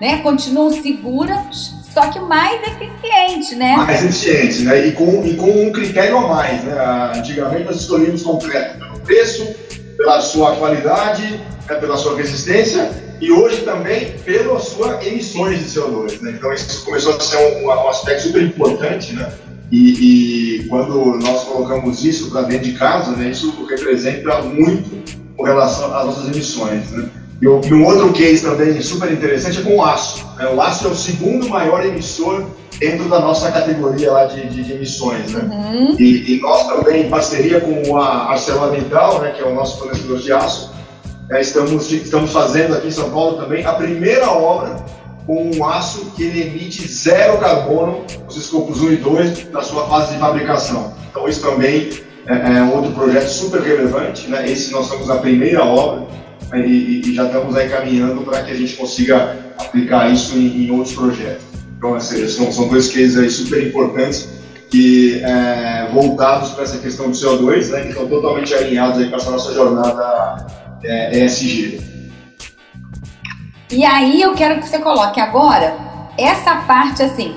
Né? 0.00 0.18
Continuam 0.18 0.70
seguras, 0.70 1.74
só 1.92 2.08
que 2.08 2.18
mais 2.18 2.60
eficiente, 2.62 3.54
né? 3.54 3.76
Mais 3.76 4.02
eficiente, 4.02 4.62
né? 4.62 4.86
E 4.86 4.92
com, 4.92 5.24
e 5.24 5.36
com 5.36 5.66
um 5.66 5.72
critério 5.72 6.16
a 6.16 6.28
mais, 6.28 6.64
né? 6.64 6.74
Antigamente 7.14 7.64
nós 7.64 7.76
escolhíamos 7.76 8.22
concreto 8.22 8.78
pelo 8.78 9.00
preço, 9.00 9.46
pela 9.98 10.20
sua 10.22 10.56
qualidade, 10.56 11.38
né? 11.68 11.74
pela 11.76 11.98
sua 11.98 12.16
resistência 12.16 12.90
e 13.20 13.30
hoje 13.30 13.62
também 13.62 14.12
pelas 14.24 14.64
suas 14.64 15.06
emissões 15.06 15.58
de 15.58 15.64
CO2. 15.66 16.20
Né? 16.20 16.32
Então 16.36 16.52
isso 16.52 16.84
começou 16.84 17.14
a 17.14 17.20
ser 17.20 17.36
um, 17.36 17.66
um 17.66 17.88
aspecto 17.88 18.28
super 18.28 18.42
importante, 18.42 19.12
né? 19.14 19.30
E, 19.70 20.58
e 20.58 20.68
quando 20.68 21.18
nós 21.18 21.44
colocamos 21.44 22.04
isso 22.04 22.30
para 22.30 22.42
dentro 22.42 22.64
de 22.64 22.72
casa, 22.72 23.12
né, 23.12 23.30
isso 23.30 23.54
representa 23.68 24.42
muito 24.42 25.20
com 25.36 25.44
relação 25.44 25.94
às 25.94 26.06
nossas 26.06 26.28
emissões. 26.28 26.90
Né? 26.90 27.08
E, 27.40 27.46
um 27.46 27.84
outro 27.86 28.12
case 28.12 28.42
também 28.42 28.80
super 28.82 29.12
interessante 29.12 29.60
é 29.60 29.62
com 29.62 29.76
o 29.76 29.84
aço. 29.84 30.26
Né? 30.36 30.48
O 30.48 30.60
aço 30.60 30.88
é 30.88 30.90
o 30.90 30.94
segundo 30.94 31.48
maior 31.48 31.86
emissor 31.86 32.44
dentro 32.80 33.08
da 33.08 33.20
nossa 33.20 33.50
categoria 33.52 34.10
lá 34.10 34.24
de, 34.24 34.48
de, 34.48 34.64
de 34.64 34.72
emissões. 34.72 35.32
Né? 35.32 35.42
Uhum. 35.42 35.96
E, 35.98 36.34
e, 36.34 36.40
nós 36.40 36.66
também, 36.66 37.06
em 37.06 37.08
parceria 37.08 37.60
com 37.60 37.96
a 37.96 38.32
ArcelorMittal, 38.32 39.20
né, 39.20 39.32
que 39.36 39.42
é 39.42 39.46
o 39.46 39.54
nosso 39.54 39.78
fornecedor 39.78 40.18
de 40.18 40.32
aço, 40.32 40.72
né, 41.30 41.40
estamos, 41.40 41.90
estamos 41.92 42.32
fazendo 42.32 42.74
aqui 42.74 42.88
em 42.88 42.90
São 42.92 43.10
Paulo 43.10 43.40
também 43.40 43.64
a 43.64 43.72
primeira 43.72 44.28
obra 44.30 44.76
com 45.26 45.50
um 45.54 45.64
aço 45.64 46.12
que 46.16 46.24
emite 46.24 46.88
zero 46.88 47.38
carbono, 47.38 48.04
os 48.28 48.36
escopos 48.36 48.80
1 48.80 48.92
e 48.92 48.96
2, 48.96 49.50
na 49.52 49.62
sua 49.62 49.86
fase 49.86 50.14
de 50.14 50.18
fabricação. 50.18 50.92
Então, 51.08 51.28
isso 51.28 51.40
também 51.40 51.90
é, 52.26 52.58
é 52.58 52.62
outro 52.74 52.90
projeto 52.92 53.28
super 53.28 53.60
relevante. 53.60 54.28
Né? 54.28 54.50
Esse 54.50 54.72
nós 54.72 54.86
estamos 54.86 55.06
na 55.06 55.16
primeira 55.16 55.64
obra 55.64 56.06
né? 56.50 56.66
e, 56.66 57.00
e, 57.00 57.14
já 57.14 57.26
estamos 57.26 57.54
aí 57.54 57.68
caminhando 57.68 58.22
para 58.22 58.42
que 58.42 58.50
a 58.50 58.56
gente 58.56 58.74
consiga 58.74 59.36
aplicar 59.56 60.10
isso 60.10 60.36
em, 60.36 60.64
em 60.66 60.70
outros 60.72 60.94
projetos. 60.96 61.44
Então, 61.78 61.94
assim, 61.94 62.26
são, 62.26 62.50
são 62.50 62.66
dois 62.66 62.88
cases 62.88 63.16
aí 63.16 63.30
super 63.30 63.64
importantes 63.64 64.28
que 64.68 65.20
é, 65.22 65.90
voltados 65.92 66.50
para 66.50 66.64
essa 66.64 66.78
questão 66.78 67.10
do 67.10 67.12
CO2, 67.12 67.70
né, 67.70 67.82
que 67.82 67.88
estão 67.88 68.06
totalmente 68.06 68.54
alinhados 68.54 68.98
aí 68.98 69.10
com 69.10 69.16
essa 69.16 69.30
nossa 69.30 69.52
jornada 69.52 70.46
é, 70.82 71.24
ESG. 71.24 71.80
E 73.70 73.84
aí 73.84 74.20
eu 74.20 74.34
quero 74.34 74.60
que 74.60 74.68
você 74.68 74.78
coloque 74.78 75.20
agora 75.20 75.76
essa 76.18 76.56
parte 76.56 77.02
assim, 77.02 77.36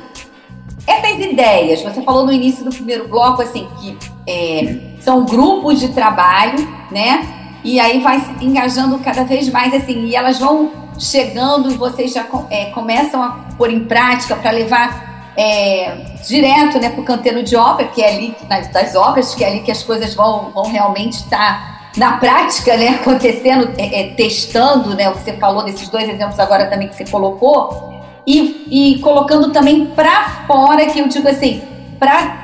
essas 0.87 1.19
ideias. 1.19 1.81
Você 1.81 2.01
falou 2.01 2.25
no 2.25 2.31
início 2.31 2.63
do 2.63 2.71
primeiro 2.71 3.07
bloco 3.07 3.41
assim 3.41 3.67
que 3.79 3.97
é, 4.27 4.95
são 4.99 5.25
grupos 5.25 5.79
de 5.79 5.89
trabalho, 5.89 6.67
né? 6.91 7.27
E 7.63 7.79
aí 7.79 8.01
vai 8.01 8.19
se 8.19 8.43
engajando 8.43 8.99
cada 8.99 9.23
vez 9.23 9.49
mais 9.49 9.73
assim, 9.73 10.05
e 10.05 10.15
elas 10.15 10.39
vão 10.39 10.71
chegando 10.99 11.71
e 11.71 11.75
vocês 11.75 12.11
já 12.11 12.25
é, 12.49 12.65
começam 12.65 13.23
a 13.23 13.29
pôr 13.57 13.71
em 13.71 13.85
prática 13.85 14.35
para 14.35 14.51
levar 14.51 15.33
é, 15.35 15.95
direto 16.27 16.79
né, 16.79 16.89
para 16.89 17.01
o 17.01 17.03
canteiro 17.03 17.41
de 17.41 17.55
obra, 17.55 17.87
que 17.87 18.01
é 18.01 18.15
ali 18.15 18.35
nas, 18.49 18.67
das 18.67 18.95
obras, 18.95 19.33
que 19.33 19.43
é 19.43 19.47
ali 19.47 19.59
que 19.61 19.71
as 19.71 19.81
coisas 19.81 20.13
vão, 20.13 20.51
vão 20.51 20.69
realmente 20.71 21.13
estar 21.13 21.72
na 21.97 22.17
prática, 22.17 22.75
né, 22.75 22.89
acontecendo, 22.89 23.71
é, 23.77 24.01
é, 24.01 24.13
testando, 24.13 24.95
né, 24.95 25.09
o 25.09 25.13
que 25.13 25.23
você 25.23 25.33
falou 25.33 25.63
desses 25.63 25.89
dois 25.89 26.09
exemplos 26.09 26.39
agora 26.39 26.67
também 26.67 26.87
que 26.87 26.95
você 26.95 27.05
colocou, 27.05 27.93
e, 28.25 28.95
e 28.95 28.99
colocando 28.99 29.51
também 29.51 29.85
para 29.87 30.45
fora, 30.47 30.85
que 30.87 30.99
eu 30.99 31.07
digo 31.07 31.27
assim, 31.27 31.61
para 31.99 32.43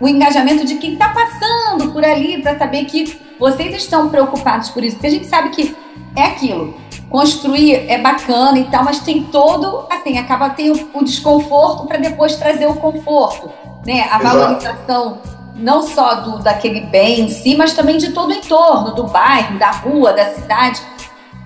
o 0.00 0.08
engajamento 0.08 0.64
de 0.64 0.76
quem 0.76 0.94
está 0.94 1.08
passando 1.10 1.92
por 1.92 2.04
ali, 2.04 2.42
para 2.42 2.58
saber 2.58 2.84
que 2.84 3.20
vocês 3.38 3.74
estão 3.74 4.08
preocupados 4.08 4.70
por 4.70 4.82
isso, 4.82 4.96
porque 4.96 5.06
a 5.06 5.10
gente 5.10 5.26
sabe 5.26 5.50
que 5.50 5.76
é 6.16 6.24
aquilo. 6.24 6.74
Construir 7.08 7.88
é 7.88 7.98
bacana 7.98 8.58
e 8.58 8.64
tal, 8.64 8.84
mas 8.84 9.00
tem 9.00 9.24
todo, 9.24 9.86
assim, 9.90 10.18
acaba 10.18 10.50
tendo 10.50 10.90
o 10.92 11.04
desconforto 11.04 11.86
para 11.86 11.98
depois 11.98 12.36
trazer 12.36 12.66
o 12.66 12.74
conforto, 12.74 13.50
né? 13.86 14.06
A 14.10 14.18
valorização 14.18 15.18
não 15.58 15.82
só 15.82 16.16
do, 16.16 16.38
daquele 16.38 16.82
bem 16.82 17.20
em 17.22 17.28
si, 17.28 17.56
mas 17.56 17.74
também 17.74 17.98
de 17.98 18.12
todo 18.12 18.30
o 18.30 18.32
entorno, 18.32 18.94
do 18.94 19.04
bairro, 19.04 19.58
da 19.58 19.70
rua, 19.70 20.12
da 20.12 20.26
cidade. 20.26 20.80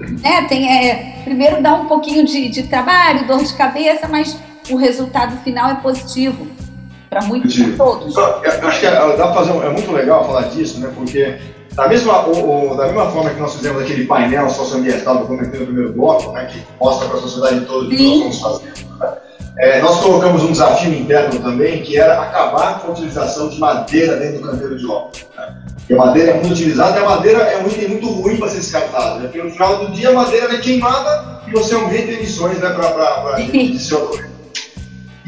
Né? 0.00 0.42
Tem, 0.48 0.68
é, 0.68 1.20
primeiro 1.24 1.62
dá 1.62 1.74
um 1.74 1.86
pouquinho 1.86 2.24
de, 2.24 2.48
de 2.48 2.64
trabalho, 2.64 3.26
dor 3.26 3.42
de 3.42 3.54
cabeça, 3.54 4.08
mas 4.08 4.36
o 4.70 4.76
resultado 4.76 5.36
final 5.42 5.70
é 5.70 5.74
positivo 5.76 6.46
para 7.08 7.22
muitos 7.22 7.56
e 7.58 7.72
todos. 7.72 8.16
Acho 8.16 8.80
que 8.80 8.86
é, 8.86 9.16
dá 9.16 9.34
fazer, 9.34 9.50
é 9.50 9.68
muito 9.68 9.92
legal 9.92 10.24
falar 10.24 10.42
disso, 10.42 10.80
né? 10.80 10.90
Porque 10.94 11.38
da 11.74 11.88
mesma, 11.88 12.26
o, 12.26 12.72
o, 12.72 12.76
da 12.76 12.86
mesma 12.86 13.10
forma 13.10 13.30
que 13.30 13.40
nós 13.40 13.54
fizemos 13.54 13.82
aquele 13.82 14.06
painel 14.06 14.48
socioambiental 14.48 15.18
do 15.18 15.26
comentei 15.26 15.60
no 15.60 15.66
primeiro 15.66 15.92
bloco, 15.92 16.32
né, 16.32 16.46
que 16.46 16.62
mostra 16.78 17.08
para 17.08 17.18
a 17.18 17.20
sociedade 17.22 17.64
toda 17.64 17.86
o 17.86 17.90
que 17.90 17.96
nós 17.96 18.34
estamos 18.34 18.40
fazendo, 18.40 18.98
né? 18.98 19.12
É, 19.58 19.80
nós 19.82 20.00
colocamos 20.00 20.42
um 20.42 20.52
desafio 20.52 20.94
interno 20.94 21.38
também, 21.40 21.82
que 21.82 21.98
era 21.98 22.22
acabar 22.22 22.80
com 22.80 22.88
a 22.88 22.90
utilização 22.92 23.48
de 23.48 23.60
madeira 23.60 24.16
dentro 24.16 24.40
do 24.40 24.48
canteiro 24.48 24.78
de 24.78 24.86
obra. 24.86 25.20
Né? 25.36 25.54
Porque 25.76 25.94
a 25.94 25.96
madeira 25.98 26.30
é 26.30 26.34
muito 26.34 26.52
utilizada 26.52 26.98
e 26.98 27.02
a 27.02 27.08
madeira 27.08 27.38
é 27.40 27.62
um 27.62 27.66
item 27.66 27.88
muito 27.88 28.08
ruim 28.08 28.36
para 28.36 28.48
ser 28.48 28.58
descartado. 28.60 29.20
Né? 29.20 29.24
Porque 29.26 29.42
no 29.42 29.50
final 29.50 29.84
do 29.84 29.92
dia 29.92 30.08
a 30.08 30.12
madeira 30.12 30.54
é 30.54 30.58
queimada 30.58 31.42
e 31.46 31.50
você 31.50 31.74
aumenta 31.74 32.12
emissões 32.12 32.58
né, 32.58 32.70
para 32.70 33.36
de 33.40 33.78
CO2. 33.78 34.32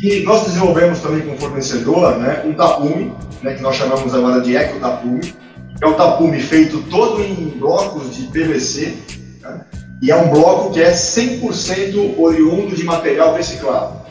E 0.02 0.20
nós 0.20 0.44
desenvolvemos 0.44 1.00
também 1.00 1.22
com 1.22 1.34
o 1.34 1.38
fornecedor 1.38 2.16
né, 2.18 2.42
um 2.44 2.54
tapume, 2.54 3.12
né, 3.42 3.54
que 3.54 3.62
nós 3.62 3.76
chamamos 3.76 4.14
agora 4.14 4.40
de 4.40 4.56
eco-tapume, 4.56 5.34
é 5.80 5.86
um 5.86 5.94
tapume 5.94 6.40
feito 6.40 6.82
todo 6.90 7.22
em 7.22 7.48
blocos 7.58 8.14
de 8.14 8.24
PVC, 8.24 8.94
né, 9.40 9.60
e 10.02 10.10
é 10.10 10.16
um 10.16 10.28
bloco 10.28 10.72
que 10.72 10.82
é 10.82 10.92
100% 10.92 12.18
oriundo 12.18 12.74
de 12.74 12.84
material 12.84 13.34
reciclado. 13.34 14.03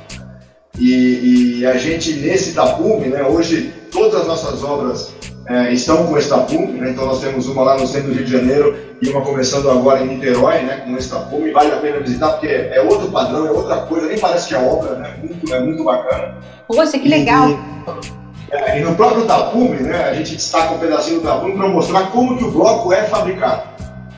E, 0.80 1.60
e, 1.60 1.66
a 1.66 1.78
gente, 1.78 2.14
nesse 2.14 2.54
tapume, 2.54 3.08
né, 3.08 3.24
hoje 3.24 3.72
todas 3.92 4.22
as 4.22 4.28
nossas 4.28 4.64
obras 4.64 5.14
é, 5.48 5.72
estão 5.72 6.08
com 6.08 6.18
esse 6.18 6.30
tapume, 6.30 6.80
né, 6.80 6.90
então 6.90 7.06
nós 7.06 7.22
temos 7.22 7.48
uma 7.48 7.62
lá 7.62 7.78
no 7.78 7.86
centro 7.86 8.10
do 8.10 8.16
Rio 8.16 8.26
de 8.26 8.32
Janeiro 8.32 8.76
e 9.00 9.10
uma 9.10 9.22
começando 9.22 9.70
agora 9.70 10.02
em 10.02 10.08
Niterói, 10.08 10.64
né, 10.64 10.78
com 10.84 10.98
esse 10.98 11.12
tapume, 11.12 11.52
vale 11.52 11.72
a 11.72 11.78
pena 11.78 12.00
visitar 12.00 12.30
porque 12.30 12.48
é 12.48 12.82
outro 12.82 13.12
padrão, 13.12 13.46
é 13.46 13.52
outra 13.52 13.78
coisa, 13.82 14.08
nem 14.08 14.18
parece 14.18 14.48
que 14.48 14.56
é 14.56 14.58
obra, 14.58 14.96
né, 14.96 15.14
muito, 15.22 15.54
é 15.54 15.60
muito 15.60 15.84
bacana. 15.84 16.38
Poxa, 16.68 16.98
que 16.98 17.08
legal! 17.08 17.50
E, 17.50 18.56
é, 18.56 18.80
e 18.80 18.84
no 18.84 18.96
próprio 18.96 19.26
tapume, 19.26 19.80
né, 19.82 20.06
a 20.06 20.14
gente 20.16 20.36
destaca 20.36 20.74
um 20.74 20.80
pedacinho 20.80 21.20
do 21.20 21.28
tapume 21.28 21.56
para 21.56 21.68
mostrar 21.68 22.12
como 22.12 22.36
que 22.36 22.46
o 22.46 22.52
bloco 22.52 22.92
é 22.92 23.04
fabricado. 23.04 23.62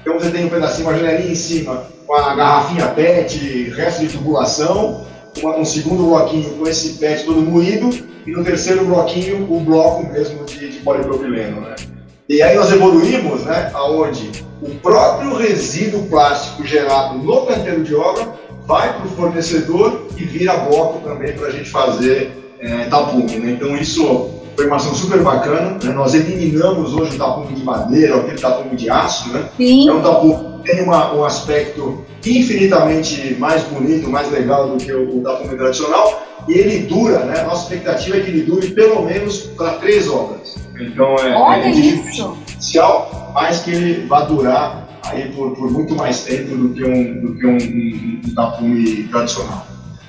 Então 0.02 0.18
você 0.18 0.30
tem 0.30 0.46
um 0.46 0.50
pedacinho, 0.50 0.88
uma 0.88 0.98
janelinha 0.98 1.32
em 1.32 1.36
cima, 1.36 1.84
com 2.08 2.16
a 2.16 2.34
garrafinha 2.34 2.88
PET, 2.90 3.72
resto 3.72 4.06
de 4.06 4.18
tubulação, 4.18 5.04
um 5.44 5.66
segundo 5.66 6.06
bloquinho 6.06 6.52
com 6.52 6.68
esse 6.68 6.94
PET 6.94 7.26
todo 7.26 7.42
moído 7.42 7.90
e 8.26 8.32
no 8.32 8.44
terceiro 8.44 8.86
bloquinho 8.86 9.46
o 9.50 9.60
bloco 9.60 10.12
mesmo 10.12 10.46
de, 10.46 10.70
de 10.70 10.80
polipropileno, 10.80 11.62
né? 11.62 11.76
E 12.28 12.42
aí 12.42 12.56
nós 12.56 12.72
evoluímos, 12.72 13.42
né, 13.44 13.70
aonde 13.74 14.32
o 14.60 14.70
próprio 14.76 15.36
resíduo 15.36 16.08
plástico 16.08 16.66
gerado 16.66 17.20
no 17.20 17.46
canteiro 17.46 17.84
de 17.84 17.94
obra 17.94 18.34
vai 18.66 18.94
para 18.98 19.06
o 19.06 19.10
fornecedor 19.10 20.08
e 20.18 20.24
vira 20.24 20.56
bloco 20.58 21.08
também 21.08 21.34
para 21.34 21.50
a 21.50 21.52
gente 21.52 21.70
fazer 21.70 22.32
é, 22.60 22.86
tapume, 22.86 23.36
né? 23.38 23.52
Então 23.52 23.78
isso 23.78 24.32
foi 24.56 24.66
uma 24.66 24.78
ação 24.78 24.96
super 24.96 25.22
bacana, 25.22 25.78
né? 25.84 25.92
Nós 25.92 26.16
eliminamos 26.16 26.94
hoje 26.96 27.16
o 27.16 27.20
tapume 27.20 27.54
de 27.54 27.64
madeira, 27.64 28.16
aquele 28.16 28.40
tapume 28.40 28.76
de 28.76 28.90
aço, 28.90 29.32
né? 29.32 29.48
Sim. 29.58 29.90
É 29.90 29.94
um 29.94 30.02
tapume 30.02 30.55
tem 30.66 30.84
uma, 30.84 31.14
um 31.14 31.24
aspecto 31.24 32.04
infinitamente 32.26 33.36
mais 33.36 33.64
bonito, 33.64 34.10
mais 34.10 34.30
legal 34.32 34.70
do 34.70 34.78
que 34.78 34.92
o, 34.92 35.20
o 35.20 35.24
da 35.24 35.36
tradicional, 35.36 36.24
e 36.48 36.54
ele 36.54 36.80
dura, 36.88 37.20
né? 37.26 37.40
A 37.40 37.44
nossa 37.44 37.64
expectativa 37.64 38.18
é 38.18 38.22
que 38.22 38.30
ele 38.30 38.44
dure 38.44 38.70
pelo 38.72 39.04
menos 39.04 39.44
para 39.58 39.74
três 39.76 40.10
obras. 40.10 40.56
Então 40.80 41.16
é, 41.16 41.36
Olha 41.36 41.64
é 41.64 41.70
isso. 41.70 42.38
especial, 42.48 43.32
mas 43.34 43.60
que 43.60 43.72
ele 43.72 44.08
vai 44.08 44.26
durar 44.28 44.88
aí 45.06 45.32
por, 45.34 45.56
por 45.56 45.72
muito 45.72 45.96
mais 45.96 46.24
tempo 46.24 46.56
do 46.56 46.74
que 46.74 46.84
um, 46.84 47.22
do 47.22 47.36
que 47.36 47.46
um, 47.46 47.58
um, 47.58 48.22
um 48.28 48.36
tapume 48.36 49.04
tradicional. 49.08 49.66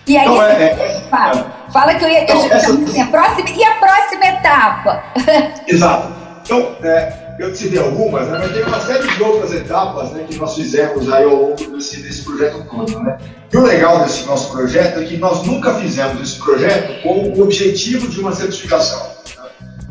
E 0.07 0.16
aí, 0.16 0.25
então, 0.25 0.42
é, 0.42 0.62
é, 0.62 1.01
fala, 1.11 1.64
é, 1.69 1.73
fala 1.73 1.95
que 1.95 2.05
eu 2.05 2.09
ia. 2.09 2.23
Então, 2.23 2.47
essa... 2.47 2.73
assim, 2.73 3.01
a 3.01 3.07
próxima, 3.07 3.51
e 3.51 3.64
a 3.64 3.75
próxima 3.75 4.27
etapa? 4.27 5.05
Exato. 5.66 6.12
Então, 6.45 6.77
é, 6.85 7.25
eu 7.38 7.55
citei 7.55 7.79
algumas, 7.79 8.29
né, 8.29 8.38
mas 8.38 8.53
tem 8.53 8.62
uma 8.62 8.81
série 8.81 9.07
de 9.07 9.22
outras 9.22 9.53
etapas 9.53 10.11
né, 10.12 10.25
que 10.29 10.37
nós 10.38 10.55
fizemos 10.55 11.12
aí 11.12 11.25
ao 11.25 11.35
longo 11.35 11.77
desse, 11.77 12.03
desse 12.03 12.22
projeto 12.22 12.64
todo. 12.70 12.99
Né? 13.01 13.18
E 13.53 13.57
o 13.57 13.62
legal 13.62 14.01
desse 14.01 14.25
nosso 14.25 14.51
projeto 14.53 15.01
é 15.01 15.05
que 15.05 15.16
nós 15.16 15.42
nunca 15.46 15.75
fizemos 15.75 16.20
esse 16.22 16.38
projeto 16.42 17.03
com 17.03 17.29
o 17.31 17.42
objetivo 17.42 18.09
de 18.09 18.20
uma 18.20 18.33
certificação. 18.33 19.01
Né? 19.37 19.51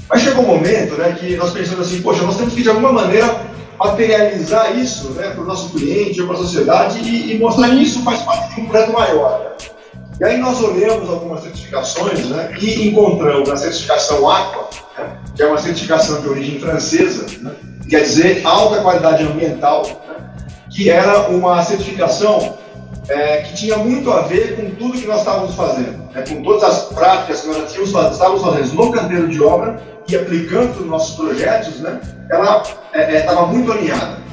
Mas 0.09 0.21
chegou 0.21 0.43
um 0.43 0.47
momento 0.47 0.95
né, 0.95 1.15
que 1.19 1.35
nós 1.35 1.51
pensamos 1.51 1.87
assim, 1.87 2.01
poxa, 2.01 2.23
nós 2.23 2.37
temos 2.37 2.53
que 2.53 2.63
de 2.63 2.69
alguma 2.69 2.91
maneira 2.91 3.45
materializar 3.77 4.77
isso 4.77 5.09
né, 5.11 5.29
para 5.29 5.43
o 5.43 5.45
nosso 5.45 5.69
cliente 5.69 6.21
ou 6.21 6.27
para 6.27 6.37
a 6.37 6.39
sociedade 6.39 6.99
e, 6.99 7.33
e, 7.33 7.37
mostrar 7.37 7.69
que 7.69 7.83
isso 7.83 8.01
faz 8.03 8.21
parte 8.21 8.55
de 8.55 8.61
um 8.61 8.65
projeto 8.65 8.91
maior. 8.91 9.39
Né? 9.39 9.74
E 10.19 10.23
aí 10.23 10.37
nós 10.37 10.61
olhamos 10.61 11.09
algumas 11.09 11.43
certificações 11.43 12.29
né, 12.29 12.55
e 12.61 12.87
encontramos 12.87 13.49
a 13.49 13.57
certificação 13.57 14.29
Aqua, 14.29 14.69
né, 14.97 15.17
que 15.35 15.43
é 15.43 15.47
uma 15.47 15.57
certificação 15.57 16.21
de 16.21 16.29
origem 16.29 16.57
francesa, 16.57 17.25
né, 17.41 17.51
quer 17.89 18.01
dizer 18.01 18.41
alta 18.45 18.81
qualidade 18.81 19.23
ambiental, 19.23 19.83
né, 20.07 20.15
que 20.73 20.89
era 20.89 21.27
uma 21.27 21.61
certificação 21.63 22.57
é, 23.09 23.41
que 23.41 23.55
tinha 23.55 23.77
muito 23.77 24.09
a 24.09 24.21
ver 24.21 24.55
com 24.55 24.69
tudo 24.75 24.97
que 24.97 25.05
nós 25.05 25.19
estávamos 25.19 25.53
fazendo, 25.53 26.09
né, 26.13 26.23
com 26.27 26.41
todas 26.43 26.63
as 26.63 26.83
práticas 26.93 27.41
que 27.41 27.47
nós 27.47 27.73
tínhamos, 27.73 28.13
estávamos 28.13 28.41
fazendo 28.41 28.73
no 28.73 28.91
canteiro 28.93 29.27
de 29.27 29.43
obra 29.43 29.83
e 30.07 30.15
aplicando 30.15 30.79
nos 30.79 30.87
nossos 30.87 31.15
projetos, 31.17 31.81
né, 31.81 31.99
ela 32.29 32.63
estava 32.93 33.41
é, 33.41 33.43
é, 33.43 33.47
muito 33.47 33.69
alinhada. 33.69 34.23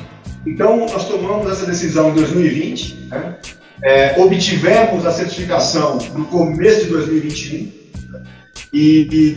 Então, 0.46 0.76
nós 0.76 1.08
tomamos 1.08 1.50
essa 1.50 1.66
decisão 1.66 2.10
em 2.10 2.14
2020, 2.14 3.08
né, 3.10 3.36
é, 3.82 4.14
obtivemos 4.16 5.04
a 5.04 5.12
certificação 5.12 5.98
no 6.14 6.24
começo 6.26 6.84
de 6.84 6.90
2021 6.90 7.82
E, 8.72 9.08
e, 9.10 9.30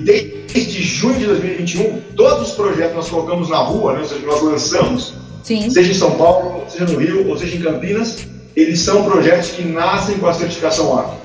desde 0.54 0.82
junho 0.82 1.20
de 1.20 1.26
2021, 1.26 2.02
todos 2.16 2.50
os 2.50 2.54
projetos 2.54 2.92
que 2.92 2.96
nós 2.96 3.10
colocamos 3.10 3.50
na 3.50 3.58
rua, 3.58 3.94
né, 3.94 4.00
ou 4.00 4.06
seja, 4.06 4.26
nós 4.26 4.42
lançamos, 4.42 5.14
Sim. 5.44 5.70
seja 5.70 5.92
em 5.92 5.96
São 5.96 6.12
Paulo, 6.12 6.64
seja 6.70 6.86
no 6.86 7.00
Rio, 7.00 7.28
ou 7.28 7.38
seja 7.38 7.58
em 7.58 7.62
Campinas, 7.62 8.28
eles 8.56 8.80
são 8.80 9.04
projetos 9.04 9.52
que 9.52 9.64
nascem 9.64 10.18
com 10.18 10.28
a 10.28 10.34
certificação 10.34 10.98
ACO. 10.98 11.25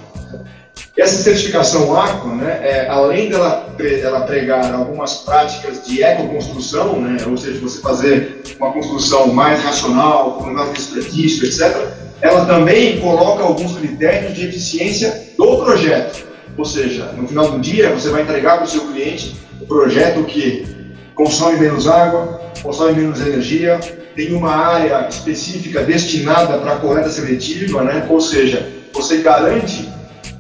Essa 1.00 1.22
certificação 1.22 1.98
ACO, 1.98 2.28
né, 2.28 2.60
é, 2.62 2.86
além 2.86 3.30
dela, 3.30 3.74
dela 3.78 4.20
pregar 4.20 4.74
algumas 4.74 5.14
práticas 5.14 5.82
de 5.86 6.02
ecoconstrução, 6.02 7.00
né, 7.00 7.16
ou 7.26 7.38
seja, 7.38 7.58
você 7.58 7.80
fazer 7.80 8.42
uma 8.58 8.70
construção 8.70 9.28
mais 9.32 9.62
racional, 9.62 10.34
com 10.34 10.48
menor 10.48 10.70
desperdício, 10.74 11.46
etc., 11.46 11.74
ela 12.20 12.44
também 12.44 13.00
coloca 13.00 13.42
alguns 13.42 13.78
critérios 13.78 14.34
de 14.34 14.46
eficiência 14.46 15.28
do 15.38 15.64
projeto. 15.64 16.22
Ou 16.58 16.66
seja, 16.66 17.06
no 17.16 17.26
final 17.26 17.50
do 17.50 17.60
dia, 17.60 17.88
você 17.94 18.10
vai 18.10 18.20
entregar 18.20 18.56
para 18.56 18.66
o 18.66 18.68
seu 18.68 18.82
cliente 18.82 19.40
um 19.58 19.64
projeto 19.64 20.22
que 20.24 20.66
consome 21.14 21.58
menos 21.58 21.88
água, 21.88 22.42
consome 22.62 22.92
menos 22.92 23.22
energia, 23.22 23.80
tem 24.14 24.34
uma 24.34 24.54
área 24.54 25.08
específica 25.08 25.82
destinada 25.82 26.58
para 26.58 26.74
a 26.74 26.76
coleta 26.76 27.08
seletiva, 27.08 27.82
né? 27.82 28.06
ou 28.06 28.20
seja, 28.20 28.68
você 28.92 29.22
garante 29.22 29.88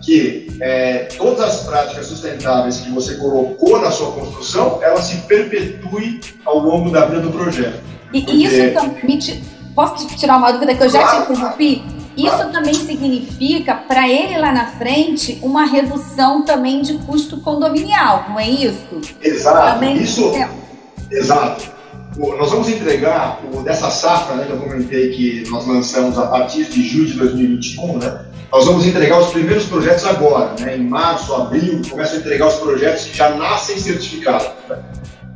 que 0.00 0.39
é, 0.60 1.08
todas 1.16 1.40
as 1.40 1.62
práticas 1.64 2.06
sustentáveis 2.06 2.78
que 2.78 2.90
você 2.90 3.14
colocou 3.14 3.80
na 3.80 3.90
sua 3.90 4.12
construção, 4.12 4.78
ela 4.82 5.00
se 5.00 5.16
perpetue 5.22 6.20
ao 6.44 6.58
longo 6.58 6.90
da 6.90 7.06
vida 7.06 7.20
do 7.20 7.30
projeto. 7.30 7.80
E, 8.12 8.22
Porque... 8.22 8.36
isso 8.36 8.74
também, 8.74 9.18
posso 9.74 10.06
tirar 10.16 10.36
uma 10.36 10.52
dúvida 10.52 10.74
que 10.74 10.82
eu 10.82 10.88
já 10.88 11.02
claro, 11.02 11.26
te 11.26 11.32
interrompi? 11.32 11.84
Isso 12.16 12.36
claro. 12.36 12.52
também 12.52 12.74
significa, 12.74 13.74
para 13.74 14.08
ele 14.08 14.36
lá 14.36 14.52
na 14.52 14.66
frente, 14.66 15.38
uma 15.42 15.64
redução 15.64 16.44
também 16.44 16.82
de 16.82 16.94
custo 16.98 17.40
condominial, 17.40 18.26
não 18.28 18.38
é 18.38 18.48
isso? 18.50 19.00
Exato. 19.22 19.74
Também, 19.74 19.96
isso, 19.96 20.34
é... 20.34 20.48
Exato 21.10 21.80
nós 22.16 22.50
vamos 22.50 22.68
entregar 22.68 23.40
o, 23.52 23.62
dessa 23.62 23.90
safra, 23.90 24.36
né, 24.36 24.44
que 24.44 24.52
eu 24.52 24.58
comentei 24.58 25.10
que 25.10 25.48
nós 25.48 25.66
lançamos 25.66 26.18
a 26.18 26.26
partir 26.26 26.64
de 26.64 26.86
julho 26.86 27.06
de 27.06 27.14
2021, 27.14 27.98
né, 27.98 28.20
nós 28.52 28.66
vamos 28.66 28.84
entregar 28.84 29.18
os 29.18 29.30
primeiros 29.30 29.64
projetos 29.64 30.04
agora, 30.04 30.54
né, 30.58 30.76
em 30.76 30.88
março, 30.88 31.32
abril, 31.34 31.80
começam 31.88 32.16
a 32.16 32.20
entregar 32.20 32.48
os 32.48 32.54
projetos 32.54 33.04
que 33.04 33.16
já 33.16 33.30
nascem 33.30 33.78
certificados. 33.78 34.48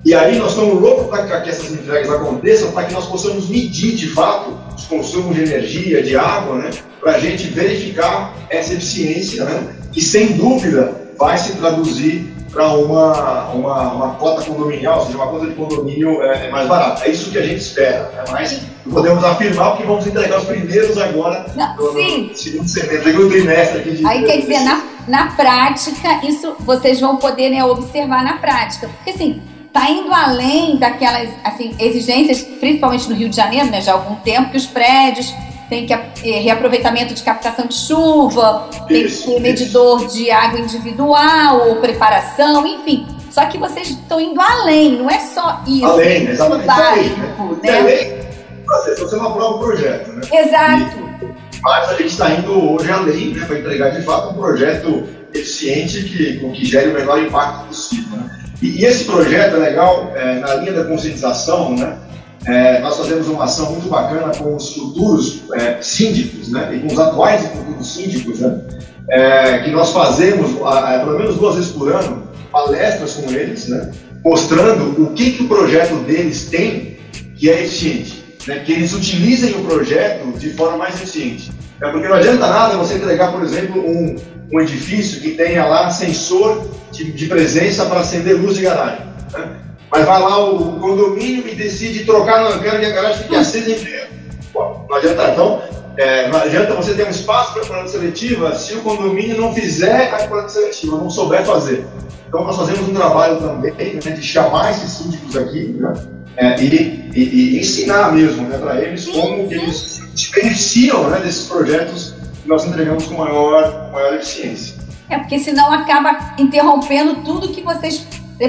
E 0.05 0.13
aí 0.13 0.37
nós 0.37 0.51
estamos 0.51 0.81
loucos 0.81 1.07
para 1.07 1.41
que 1.41 1.49
essas 1.49 1.71
entregas 1.71 2.11
aconteçam, 2.11 2.73
para 2.73 2.85
que 2.85 2.93
nós 2.93 3.07
possamos 3.07 3.49
medir 3.49 3.95
de 3.95 4.09
fato 4.09 4.59
os 4.77 4.85
consumos 4.85 5.35
de 5.35 5.43
energia, 5.43 6.03
de 6.03 6.17
água, 6.17 6.57
né, 6.57 6.71
para 7.01 7.13
a 7.13 7.19
gente 7.19 7.47
verificar 7.49 8.35
essa 8.51 8.75
eficiência, 8.75 9.45
né, 9.45 9.77
que 9.93 10.01
sem 10.03 10.33
dúvida 10.33 11.04
vai 11.19 11.39
se 11.39 11.57
traduzir 11.57 12.33
para 12.55 12.69
uma, 12.69 13.49
uma, 13.49 13.93
uma 13.93 14.15
cota 14.15 14.43
condominial, 14.43 15.01
ou 15.01 15.07
seja, 15.07 15.19
uma 15.19 15.27
cota 15.27 15.47
de 15.47 15.55
condomínio 15.55 16.23
é, 16.23 16.47
é 16.47 16.51
mais 16.51 16.69
barata. 16.69 17.05
É 17.05 17.11
isso 17.11 17.31
que 17.31 17.39
a 17.39 17.43
gente 17.43 17.61
espera, 17.61 18.11
né? 18.15 18.25
mas 18.31 18.63
podemos 18.89 19.25
afirmar 19.25 19.77
que 19.77 19.83
vamos 19.83 20.07
entregar 20.07 20.39
os 20.39 20.45
primeiros 20.45 20.97
agora 20.97 21.47
Não, 21.57 21.77
no, 21.77 21.93
sim. 21.93 22.29
no 22.29 22.37
segundo 22.37 22.69
semestre, 22.69 23.03
segundo 23.03 23.29
trimestre. 23.29 23.81
Aqui 23.81 23.91
de, 23.91 24.07
Aí 24.07 24.25
quer 24.25 24.41
dizer, 24.41 24.61
na, 24.61 24.83
na 25.09 25.27
prática, 25.33 26.25
isso 26.25 26.55
vocês 26.61 27.01
vão 27.01 27.17
poder 27.17 27.51
né, 27.51 27.65
observar 27.65 28.23
na 28.23 28.35
prática, 28.35 28.89
porque 28.89 29.11
assim, 29.11 29.43
está 29.67 29.91
indo 29.91 30.13
além 30.13 30.77
daquelas 30.77 31.31
assim, 31.43 31.75
exigências, 31.81 32.43
principalmente 32.43 33.09
no 33.11 33.17
Rio 33.17 33.29
de 33.29 33.35
Janeiro, 33.35 33.67
né, 33.67 33.81
já 33.81 33.93
há 33.93 33.95
algum 33.97 34.15
tempo, 34.17 34.51
que 34.51 34.57
os 34.57 34.67
prédios 34.67 35.35
tem 35.69 35.87
que 35.87 35.93
é, 35.93 36.41
reaproveitamento 36.41 37.15
de 37.15 37.23
captação 37.23 37.67
de 37.67 37.75
chuva, 37.75 38.69
tem 38.89 39.07
que 39.07 39.17
ter 39.17 39.41
medidor 39.41 40.07
de 40.07 40.31
água 40.31 40.61
individual 40.61 41.69
ou 41.69 41.77
preparação, 41.77 42.67
enfim. 42.67 43.07
Só 43.31 43.47
que 43.47 43.59
vocês 43.59 43.91
estão 43.91 44.21
indo 44.21 44.41
além, 44.41 44.97
não 44.97 45.11
é 45.11 45.19
só 45.19 45.61
isso. 45.67 45.85
Além, 45.85 46.29
exatamente. 46.29 46.67
Básico, 46.67 47.61
né? 47.63 47.71
né? 47.71 47.79
Além, 47.81 48.97
você 48.97 49.17
não 49.17 49.27
aprova 49.27 49.57
o 49.57 49.59
projeto, 49.59 50.13
né? 50.13 50.23
Exato. 50.33 50.99
E, 51.23 51.61
mas 51.61 51.89
a 51.89 51.95
gente 51.95 52.11
está 52.11 52.31
indo 52.31 52.73
hoje 52.73 52.91
além, 52.91 53.35
né, 53.35 53.45
para 53.45 53.59
entregar 53.59 53.91
de 53.91 54.03
fato 54.03 54.31
um 54.31 54.35
projeto 54.35 55.09
eficiente 55.33 56.05
que, 56.05 56.39
com 56.39 56.53
que 56.53 56.65
gere 56.65 56.91
o 56.91 56.95
menor 56.95 57.19
impacto 57.21 57.67
possível. 57.67 58.19
Né? 58.19 58.41
E, 58.63 58.83
e, 58.83 58.85
esse 58.85 59.05
projeto 59.05 59.57
é 59.57 59.59
legal 59.59 60.13
é, 60.15 60.39
na 60.39 60.55
linha 60.55 60.73
da 60.73 60.85
conscientização, 60.85 61.75
né? 61.75 61.99
É, 62.47 62.81
nós 62.81 62.97
fazemos 62.97 63.27
uma 63.29 63.45
ação 63.45 63.73
muito 63.73 63.89
bacana 63.89 64.35
com 64.37 64.55
os 64.55 64.75
futuros 64.75 65.43
é, 65.55 65.79
síndicos, 65.81 66.49
né, 66.51 66.75
e 66.77 66.81
com 66.81 66.93
os 66.93 66.99
atuais 66.99 67.45
e 67.45 67.49
futuros 67.49 67.95
síndicos, 67.95 68.41
né, 68.41 68.61
é, 69.09 69.59
que 69.59 69.71
nós 69.71 69.93
fazemos, 69.93 70.61
a, 70.63 70.97
a, 70.97 70.99
pelo 71.01 71.19
menos 71.19 71.37
duas 71.37 71.55
vezes 71.57 71.71
por 71.71 71.91
ano, 71.91 72.23
palestras 72.53 73.15
com 73.15 73.31
eles, 73.31 73.69
né, 73.69 73.91
mostrando 74.23 75.03
o 75.03 75.13
que, 75.15 75.33
que 75.33 75.43
o 75.45 75.49
projeto 75.49 75.95
deles 76.05 76.49
tem 76.51 76.99
que 77.37 77.51
é 77.51 77.65
eficiente, 77.65 78.25
né, 78.47 78.61
que 78.61 78.73
eles 78.73 78.93
utilizem 78.93 79.55
o 79.55 79.65
projeto 79.65 80.39
de 80.39 80.51
forma 80.51 80.77
mais 80.77 80.95
eficiente. 80.95 81.51
É 81.81 81.91
porque 81.91 82.09
não 82.09 82.17
adianta 82.17 82.47
nada 82.47 82.77
você 82.77 82.95
entregar, 82.95 83.33
por 83.33 83.43
exemplo, 83.43 83.81
um, 83.81 84.17
um 84.53 84.61
edifício 84.61 85.21
que 85.21 85.33
tenha 85.33 85.67
lá 85.67 85.91
sensor 85.91 86.69
de, 86.93 87.11
de 87.13 87.27
presença 87.27 87.85
para 87.87 88.01
acender 88.01 88.41
luz 88.41 88.57
de 88.57 88.63
garagem. 88.63 89.05
Né? 89.33 89.57
Mas 89.95 90.07
vai 90.07 90.21
lá 90.21 90.45
o 90.45 90.81
condomínio 90.81 91.47
e 91.47 91.55
decide 91.55 92.05
trocar 92.05 92.43
na 92.43 92.59
quero 92.59 92.81
que 92.81 92.87
a 92.87 92.91
garagem 92.91 93.23
fique 93.23 93.37
acesa 93.37 93.71
em 93.71 93.79
pé. 93.79 94.09
Não 94.53 94.97
adianta. 94.97 95.31
Então, 95.31 95.63
é, 95.97 96.29
não 96.29 96.41
adianta 96.41 96.75
você 96.75 96.95
ter 96.95 97.07
um 97.07 97.11
espaço 97.11 97.53
para 97.53 97.63
a 97.63 97.67
coleta 97.67 97.89
seletiva 97.89 98.53
se 98.57 98.75
o 98.75 98.81
condomínio 98.81 99.41
não 99.41 99.55
fizer 99.55 100.13
a 100.13 100.27
coleta 100.27 100.49
seletiva, 100.49 100.97
não 100.97 101.09
souber 101.09 101.47
fazer. 101.47 101.87
Então, 102.27 102.43
nós 102.43 102.57
fazemos 102.57 102.89
um 102.89 102.93
trabalho 102.93 103.37
também 103.37 103.73
né, 103.73 104.11
de 104.11 104.21
chamar 104.21 104.73
esses 104.73 104.91
síndicos 104.91 105.37
aqui 105.37 105.77
né, 105.79 105.93
é, 106.39 106.61
e, 106.61 107.11
e, 107.15 107.23
e, 107.55 107.61
ensinar 107.61 108.13
mesmo 108.13 108.49
né, 108.49 108.59
para 108.59 108.83
eles 108.83 109.07
como 109.07 109.43
eles 109.49 110.03
se 110.13 110.33
beneficiam 110.33 111.09
né, 111.09 111.21
desses 111.21 111.47
projetos 111.47 112.17
que 112.43 112.49
nós 112.49 112.65
entregamos 112.65 113.07
com 113.07 113.15
maior, 113.15 113.93
maior 113.93 114.15
eficiência. 114.15 114.75
É, 115.09 115.19
porque 115.19 115.39
senão 115.39 115.73
acaba 115.73 116.35
interrompendo 116.37 117.23
tudo 117.23 117.53
que 117.53 117.63
vocês 117.63 118.05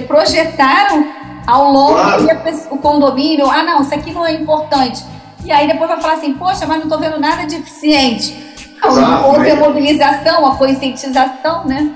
projetaram 0.07 1.24
ao 1.45 1.71
longo 1.71 1.93
claro. 1.93 2.27
o 2.71 2.77
condomínio, 2.77 3.49
ah 3.49 3.63
não, 3.63 3.81
isso 3.81 3.93
aqui 3.93 4.11
não 4.11 4.25
é 4.25 4.33
importante. 4.33 5.03
E 5.43 5.51
aí 5.51 5.67
depois 5.67 5.89
vai 5.89 6.01
falar 6.01 6.13
assim, 6.15 6.33
poxa, 6.33 6.65
mas 6.65 6.77
não 6.77 6.85
estou 6.85 6.99
vendo 6.99 7.19
nada 7.19 7.45
de 7.45 7.55
eficiente. 7.55 8.45
Não, 8.81 9.29
houve 9.29 9.49
a 9.49 9.55
mobilização, 9.55 10.45
a 10.45 10.55
conscientização, 10.55 11.65
né? 11.65 11.91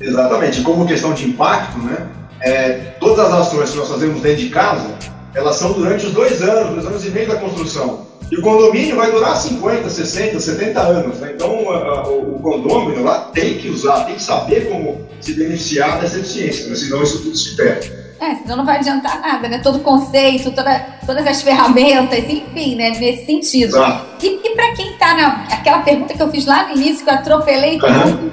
Exatamente. 0.00 0.62
Como 0.62 0.86
questão 0.86 1.14
de 1.14 1.28
impacto, 1.28 1.78
né? 1.78 2.08
É, 2.40 2.70
todas 2.98 3.26
as 3.26 3.32
ações 3.32 3.70
que 3.70 3.76
nós 3.76 3.88
fazemos 3.88 4.20
dentro 4.20 4.42
de 4.42 4.48
casa, 4.48 4.90
elas 5.34 5.56
são 5.56 5.72
durante 5.72 6.06
os 6.06 6.12
dois 6.12 6.42
anos, 6.42 6.74
dois 6.74 6.86
anos 6.86 7.06
e 7.06 7.10
meio 7.10 7.28
da 7.28 7.36
construção. 7.36 8.06
E 8.30 8.36
o 8.36 8.42
condomínio 8.42 8.96
vai 8.96 9.10
durar 9.10 9.36
50, 9.36 9.88
60, 9.88 10.40
70 10.40 10.80
anos. 10.80 11.18
Né? 11.18 11.32
Então, 11.34 11.70
a, 11.70 11.76
a, 11.76 12.08
o 12.08 12.40
condomínio 12.40 13.04
lá 13.04 13.30
tem 13.32 13.58
que 13.58 13.68
usar, 13.68 14.04
tem 14.04 14.14
que 14.14 14.22
saber 14.22 14.70
como 14.70 15.06
se 15.20 15.34
beneficiar 15.34 16.00
dessa 16.00 16.18
eficiência, 16.18 16.68
né? 16.68 16.74
senão 16.74 17.02
isso 17.02 17.22
tudo 17.22 17.36
se 17.36 17.54
perde. 17.56 18.01
É, 18.22 18.36
senão 18.36 18.58
não 18.58 18.64
vai 18.64 18.76
adiantar 18.76 19.20
nada, 19.20 19.48
né? 19.48 19.58
Todo 19.58 19.78
o 19.78 19.80
conceito, 19.80 20.52
toda, 20.52 20.78
todas 21.04 21.26
as 21.26 21.42
ferramentas, 21.42 22.20
enfim, 22.20 22.76
né? 22.76 22.90
Nesse 22.90 23.26
sentido. 23.26 23.76
Ah. 23.82 24.00
E, 24.22 24.26
e 24.28 24.54
para 24.54 24.72
quem 24.76 24.92
está 24.92 25.12
na. 25.14 25.44
Aquela 25.50 25.80
pergunta 25.80 26.14
que 26.14 26.22
eu 26.22 26.30
fiz 26.30 26.46
lá 26.46 26.68
no 26.68 26.76
início, 26.76 27.04
que 27.04 27.10
eu 27.10 27.14
atropelei 27.14 27.80
tudo, 27.80 28.32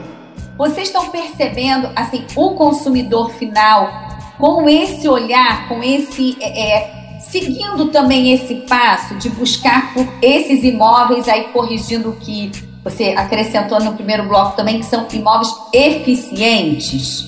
vocês 0.55 0.89
estão 0.89 1.09
percebendo, 1.09 1.89
assim, 1.95 2.23
o 2.35 2.51
consumidor 2.51 3.31
final, 3.31 3.91
com 4.37 4.69
esse 4.69 5.09
olhar, 5.09 5.67
com 5.67 5.81
esse. 5.81 6.37
É, 6.39 6.83
é, 6.85 7.19
seguindo 7.21 7.87
também 7.87 8.31
esse 8.31 8.55
passo 8.67 9.15
de 9.15 9.27
buscar 9.29 9.91
por 9.95 10.07
esses 10.21 10.63
imóveis, 10.63 11.27
aí 11.27 11.45
corrigindo 11.45 12.11
o 12.11 12.15
que 12.15 12.51
você 12.83 13.15
acrescentou 13.17 13.79
no 13.79 13.93
primeiro 13.93 14.27
bloco 14.27 14.55
também, 14.55 14.79
que 14.79 14.85
são 14.85 15.07
imóveis 15.11 15.51
eficientes? 15.73 17.27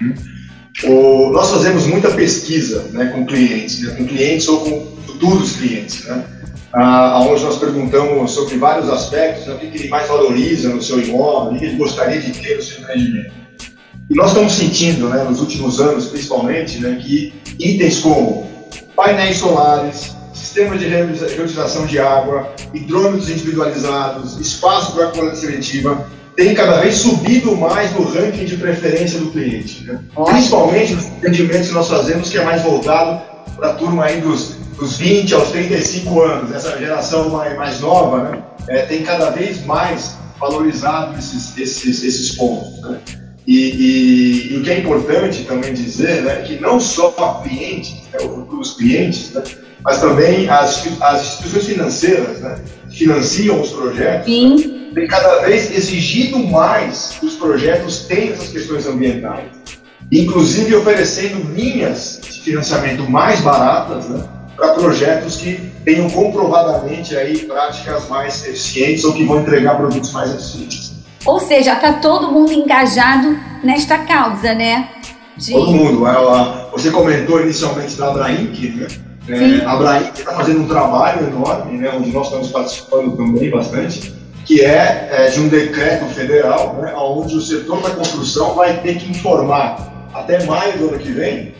Hum. 0.00 0.35
O, 0.84 1.30
nós 1.30 1.50
fazemos 1.50 1.86
muita 1.86 2.10
pesquisa 2.10 2.82
né, 2.92 3.06
com 3.06 3.24
clientes, 3.24 3.82
né, 3.82 3.94
com 3.94 4.04
clientes 4.04 4.46
ou 4.46 4.60
com 4.60 4.96
futuros 5.06 5.56
clientes, 5.56 6.04
né, 6.04 6.24
ah, 6.74 7.20
onde 7.22 7.42
nós 7.42 7.58
perguntamos 7.58 8.32
sobre 8.32 8.58
vários 8.58 8.90
aspectos, 8.90 9.46
né, 9.46 9.54
o 9.54 9.58
que, 9.58 9.66
ele 9.78 9.88
mais 9.88 10.06
valoriza 10.06 10.68
no 10.68 10.82
seu 10.82 11.00
imóvel, 11.00 11.54
o 11.54 11.58
que 11.58 11.64
ele 11.64 11.76
gostaria 11.76 12.20
de 12.20 12.32
ter 12.32 12.56
no 12.56 12.62
seu 12.62 12.80
empreendimento. 12.80 13.32
E 14.10 14.14
nós 14.14 14.28
estamos 14.28 14.52
sentindo, 14.52 15.08
né, 15.08 15.24
nos 15.24 15.40
últimos 15.40 15.80
anos 15.80 16.06
principalmente, 16.06 16.78
né, 16.78 17.00
que 17.02 17.32
itens 17.58 18.00
como 18.00 18.46
painéis 18.94 19.38
solares, 19.38 20.14
sistema 20.34 20.76
de 20.76 20.86
reutilização 20.86 21.86
de 21.86 21.98
água, 21.98 22.54
hidrômetros 22.74 23.30
individualizados, 23.30 24.38
espaço 24.38 24.92
para 24.94 25.08
coleta 25.08 25.36
seletiva, 25.36 26.06
tem 26.36 26.54
cada 26.54 26.80
vez 26.80 26.96
subido 26.96 27.56
mais 27.56 27.92
no 27.92 28.04
ranking 28.04 28.44
de 28.44 28.56
preferência 28.58 29.18
do 29.18 29.30
cliente. 29.30 29.84
Né? 29.84 29.98
Principalmente 30.26 30.94
nos 30.94 31.06
atendimentos 31.06 31.68
que 31.68 31.74
nós 31.74 31.88
fazemos, 31.88 32.28
que 32.28 32.36
é 32.36 32.44
mais 32.44 32.62
voltado 32.62 33.22
para 33.56 33.70
a 33.70 33.72
turma 33.72 34.04
aí 34.04 34.20
dos, 34.20 34.56
dos 34.78 34.98
20 34.98 35.34
aos 35.34 35.50
35 35.50 36.20
anos, 36.20 36.54
essa 36.54 36.78
geração 36.78 37.30
mais, 37.30 37.56
mais 37.56 37.80
nova, 37.80 38.30
né? 38.30 38.42
É, 38.68 38.82
tem 38.82 39.02
cada 39.02 39.30
vez 39.30 39.64
mais 39.64 40.16
valorizado 40.38 41.18
esses, 41.18 41.56
esses, 41.56 42.04
esses 42.04 42.34
pontos. 42.34 42.82
Né? 42.82 42.98
E, 43.46 43.54
e, 43.54 44.52
e, 44.52 44.56
o 44.58 44.62
que 44.62 44.70
é 44.70 44.78
importante 44.80 45.44
também 45.44 45.72
dizer, 45.72 46.22
né, 46.22 46.42
que 46.42 46.60
não 46.60 46.80
só 46.80 47.12
clientes, 47.44 47.94
né, 48.12 48.18
os 48.50 48.74
clientes, 48.74 49.32
né, 49.32 49.42
mas 49.84 50.00
também 50.00 50.48
as, 50.48 50.84
as 51.00 51.22
instituições 51.22 51.66
financeiras, 51.66 52.40
né, 52.40 52.60
financiam 52.90 53.60
os 53.60 53.70
projetos, 53.70 54.26
Sim. 54.26 54.85
Têm 54.96 55.06
cada 55.06 55.40
vez 55.40 55.70
exigido 55.70 56.38
mais 56.38 57.18
que 57.20 57.26
os 57.26 57.34
projetos 57.34 58.06
tenham 58.06 58.32
essas 58.32 58.48
questões 58.48 58.86
ambientais, 58.86 59.44
inclusive 60.10 60.74
oferecendo 60.74 61.52
linhas 61.52 62.18
de 62.22 62.40
financiamento 62.40 63.08
mais 63.08 63.42
baratas, 63.42 64.08
né, 64.08 64.26
para 64.56 64.72
projetos 64.72 65.36
que 65.36 65.70
tenham 65.84 66.08
comprovadamente 66.08 67.14
aí 67.14 67.40
práticas 67.40 68.08
mais 68.08 68.42
eficientes 68.46 69.04
ou 69.04 69.12
que 69.12 69.22
vão 69.24 69.40
entregar 69.40 69.76
produtos 69.76 70.12
mais 70.12 70.34
eficientes. 70.34 70.92
Ou 71.26 71.40
seja, 71.40 71.74
está 71.74 71.92
todo 71.94 72.32
mundo 72.32 72.52
engajado 72.52 73.38
nesta 73.62 73.98
causa, 73.98 74.54
né? 74.54 74.88
De... 75.36 75.52
Todo 75.52 75.72
mundo. 75.72 76.06
Ela, 76.06 76.70
você 76.72 76.90
comentou 76.90 77.42
inicialmente 77.42 77.96
da 77.96 78.08
Abrainc, 78.08 78.76
né? 78.76 78.86
É, 79.28 79.64
a 79.64 79.72
Abrainc 79.72 80.18
está 80.18 80.32
fazendo 80.32 80.62
um 80.62 80.68
trabalho 80.68 81.26
enorme, 81.26 81.76
né, 81.76 81.92
onde 81.94 82.10
nós 82.12 82.28
estamos 82.28 82.48
participando 82.48 83.14
também 83.16 83.50
bastante, 83.50 84.14
que 84.46 84.64
é, 84.64 85.08
é 85.10 85.28
de 85.28 85.40
um 85.40 85.48
decreto 85.48 86.06
federal, 86.14 86.74
né, 86.80 86.94
onde 86.96 87.34
o 87.34 87.40
setor 87.40 87.82
da 87.82 87.90
construção 87.90 88.54
vai 88.54 88.80
ter 88.80 88.96
que 88.96 89.10
informar 89.10 90.08
até 90.14 90.42
maio 90.44 90.78
do 90.78 90.88
ano 90.88 90.98
que 90.98 91.10
vem, 91.10 91.52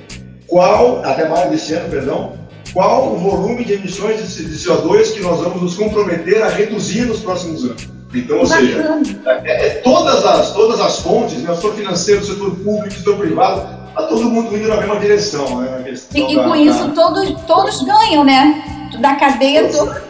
qual, 0.47 1.05
até 1.05 1.29
maio 1.29 1.51
desse 1.51 1.75
ano, 1.75 1.91
perdão, 1.91 2.33
qual 2.73 3.13
o 3.13 3.19
volume 3.19 3.65
de 3.65 3.73
emissões 3.73 4.37
de 4.37 4.55
CO2 4.55 5.15
que 5.15 5.21
nós 5.21 5.41
vamos 5.41 5.61
nos 5.61 5.75
comprometer 5.75 6.41
a 6.43 6.49
reduzir 6.49 7.07
nos 7.07 7.21
próximos 7.21 7.65
anos. 7.65 7.89
Então, 8.15 8.39
ou 8.39 8.47
seja, 8.47 9.01
é, 9.45 9.67
é, 9.67 9.71
todas, 9.81 10.25
as, 10.25 10.53
todas 10.53 10.81
as 10.81 11.01
fontes, 11.01 11.39
né, 11.39 11.51
o 11.51 11.57
setor 11.57 11.75
financeiro, 11.75 12.21
o 12.21 12.25
setor 12.25 12.55
público, 12.55 12.89
o 12.89 12.93
setor 12.93 13.17
privado, 13.19 13.69
está 13.89 14.05
todo 14.05 14.31
mundo 14.31 14.57
indo 14.57 14.69
na 14.69 14.77
mesma 14.77 14.97
direção. 15.01 15.61
Né, 15.61 15.95
e, 16.15 16.21
e, 16.21 16.35
com 16.37 16.51
da, 16.51 16.57
isso 16.57 16.89
todos, 16.95 17.43
todos 17.47 17.83
ganham, 17.83 18.25
né? 18.25 18.63
Da 19.01 19.17
cadeia 19.17 19.69
do, 19.69 20.06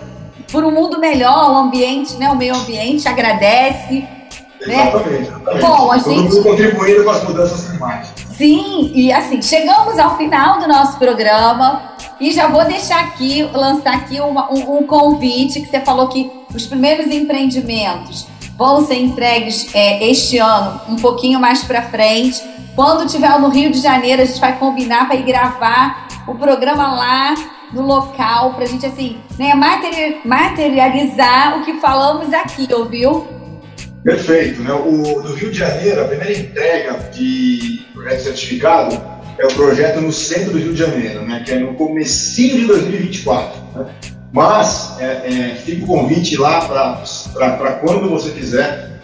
por 0.51 0.65
um 0.65 0.71
mundo 0.71 0.99
melhor, 0.99 1.51
o 1.51 1.57
ambiente, 1.57 2.15
né? 2.17 2.31
O 2.31 2.37
meio 2.37 2.55
ambiente 2.55 3.09
agradece. 3.09 4.07
Exatamente, 4.61 5.09
né? 5.09 5.21
exatamente. 5.21 5.63
Bom, 5.63 5.93
a 5.93 5.99
todo 5.99 6.15
gente... 6.15 6.35
mundo 6.35 6.43
contribuindo 6.43 7.05
com 7.05 7.11
as 7.11 7.25
mudanças 7.25 7.69
climáticas. 7.69 8.27
Sim, 8.37 8.93
e 8.95 9.13
assim, 9.13 9.41
chegamos 9.41 9.99
ao 9.99 10.17
final 10.17 10.61
do 10.61 10.69
nosso 10.69 10.99
programa. 10.99 11.95
E 12.19 12.33
já 12.33 12.49
vou 12.49 12.65
deixar 12.65 13.01
aqui, 13.01 13.43
lançar 13.53 13.95
aqui 13.95 14.21
uma, 14.21 14.51
um, 14.51 14.79
um, 14.79 14.87
convite, 14.87 15.61
que 15.61 15.69
você 15.69 15.81
falou 15.81 16.09
que 16.09 16.31
os 16.55 16.67
primeiros 16.67 17.07
empreendimentos 17.09 18.27
vão 18.57 18.87
ser 18.87 18.97
entregues 18.97 19.75
é, 19.75 20.03
este 20.09 20.39
ano, 20.39 20.81
um 20.89 20.97
pouquinho 20.97 21.39
mais 21.39 21.63
para 21.63 21.83
frente. 21.83 22.43
Quando 22.75 23.07
tiver 23.07 23.39
no 23.39 23.49
Rio 23.49 23.71
de 23.71 23.81
Janeiro, 23.81 24.23
a 24.23 24.25
gente 24.25 24.41
vai 24.41 24.59
combinar 24.59 25.07
para 25.07 25.17
ir 25.17 25.25
gravar 25.25 26.09
o 26.27 26.35
programa 26.35 26.95
lá 26.95 27.35
no 27.73 27.83
local, 27.83 28.55
para 28.55 28.65
a 28.65 28.67
gente, 28.67 28.87
assim, 28.87 29.19
né, 29.39 29.53
materializar 30.25 31.59
o 31.59 31.65
que 31.65 31.81
falamos 31.81 32.33
aqui, 32.33 32.67
ouviu? 32.73 33.27
Perfeito. 34.05 34.63
Né? 34.63 34.73
O, 34.73 35.23
no 35.23 35.35
Rio 35.35 35.51
de 35.51 35.59
Janeiro, 35.59 36.03
a 36.03 36.05
primeira 36.05 36.33
entrega 36.33 37.11
de 37.13 37.85
projeto 37.93 38.21
certificado 38.21 39.01
é 39.39 39.47
o 39.47 39.53
projeto 39.55 40.01
no 40.01 40.13
centro 40.13 40.53
do 40.53 40.59
Rio 40.59 40.73
de 40.73 40.79
Janeiro, 40.79 41.23
né, 41.23 41.43
que 41.45 41.53
é 41.53 41.59
no 41.59 41.75
comecinho 41.75 42.61
de 42.61 42.67
2024. 42.67 43.61
Né? 43.75 43.87
Mas 44.33 44.97
é, 45.01 45.05
é, 45.05 45.55
fica 45.57 45.85
o 45.85 45.87
convite 45.87 46.37
lá 46.37 46.67
para 46.67 47.73
quando 47.81 48.09
você 48.09 48.31
quiser, 48.31 49.01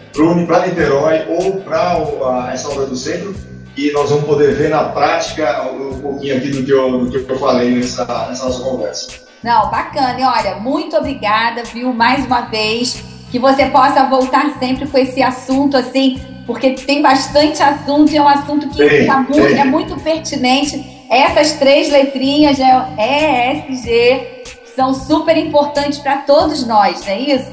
para 0.47 0.67
Niterói 0.67 1.25
ou 1.27 1.61
para 1.61 2.51
essa 2.53 2.69
obra 2.69 2.85
do 2.85 2.95
centro, 2.95 3.35
e 3.75 3.91
nós 3.91 4.09
vamos 4.09 4.25
poder 4.25 4.53
ver 4.55 4.69
na 4.69 4.85
prática 4.85 5.63
um 5.71 5.99
pouquinho 5.99 6.37
aqui 6.37 6.49
do 6.49 6.63
que 6.63 6.71
eu, 6.71 7.05
do 7.05 7.23
que 7.23 7.31
eu 7.31 7.39
falei 7.39 7.71
nessa, 7.71 8.05
nessa 8.27 8.45
nossa 8.45 8.63
conversa. 8.63 9.11
Não, 9.43 9.69
bacana. 9.69 10.19
E 10.19 10.23
olha, 10.23 10.55
muito 10.55 10.95
obrigada, 10.95 11.63
viu, 11.63 11.93
mais 11.93 12.25
uma 12.25 12.41
vez. 12.41 13.03
Que 13.31 13.39
você 13.39 13.65
possa 13.65 14.03
voltar 14.05 14.57
sempre 14.59 14.87
com 14.87 14.97
esse 14.97 15.21
assunto 15.21 15.75
assim 15.75 16.21
porque 16.45 16.71
tem 16.71 17.01
bastante 17.01 17.61
assunto 17.61 18.11
e 18.11 18.17
é 18.17 18.21
um 18.21 18.27
assunto 18.27 18.67
que 18.69 19.05
tá 19.05 19.19
muito, 19.19 19.39
é 19.39 19.63
muito 19.63 19.95
pertinente. 20.01 21.05
Essas 21.09 21.53
três 21.53 21.91
letrinhas, 21.91 22.59
é 22.59 23.65
ESG, 23.69 24.43
são 24.75 24.93
super 24.93 25.37
importantes 25.37 25.99
para 25.99 26.17
todos 26.17 26.65
nós, 26.65 27.01
não 27.05 27.13
é 27.13 27.19
isso? 27.19 27.51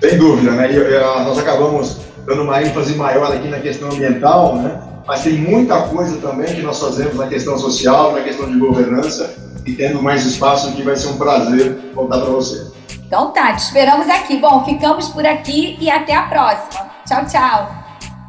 Sem 0.00 0.18
dúvida, 0.18 0.50
né? 0.52 0.70
E, 0.72 1.24
nós 1.24 1.38
acabamos 1.38 1.98
dando 2.26 2.42
uma 2.42 2.62
ênfase 2.62 2.94
maior 2.94 3.32
aqui 3.32 3.48
na 3.48 3.60
questão 3.60 3.90
ambiental, 3.90 4.56
né? 4.56 4.80
Mas 5.10 5.24
tem 5.24 5.38
muita 5.38 5.82
coisa 5.88 6.18
também 6.18 6.54
que 6.54 6.62
nós 6.62 6.78
fazemos 6.78 7.16
na 7.16 7.26
questão 7.26 7.58
social, 7.58 8.12
na 8.12 8.20
questão 8.20 8.48
de 8.48 8.56
governança, 8.56 9.34
e 9.66 9.72
tendo 9.72 10.00
mais 10.00 10.24
espaço 10.24 10.68
aqui 10.68 10.82
vai 10.82 10.94
ser 10.94 11.08
um 11.08 11.16
prazer 11.16 11.76
voltar 11.92 12.20
para 12.20 12.30
você. 12.30 12.64
Então 13.08 13.32
tá, 13.32 13.52
te 13.52 13.64
esperamos 13.64 14.08
aqui. 14.08 14.36
Bom, 14.36 14.64
ficamos 14.64 15.08
por 15.08 15.26
aqui 15.26 15.76
e 15.80 15.90
até 15.90 16.14
a 16.14 16.22
próxima. 16.22 16.86
Tchau, 17.04 17.26
tchau. 17.26 17.74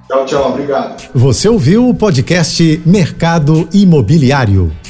Tchau, 0.08 0.26
tchau. 0.26 0.50
Obrigado. 0.50 1.04
Você 1.14 1.48
ouviu 1.48 1.88
o 1.88 1.94
podcast 1.94 2.82
Mercado 2.84 3.70
Imobiliário. 3.72 4.81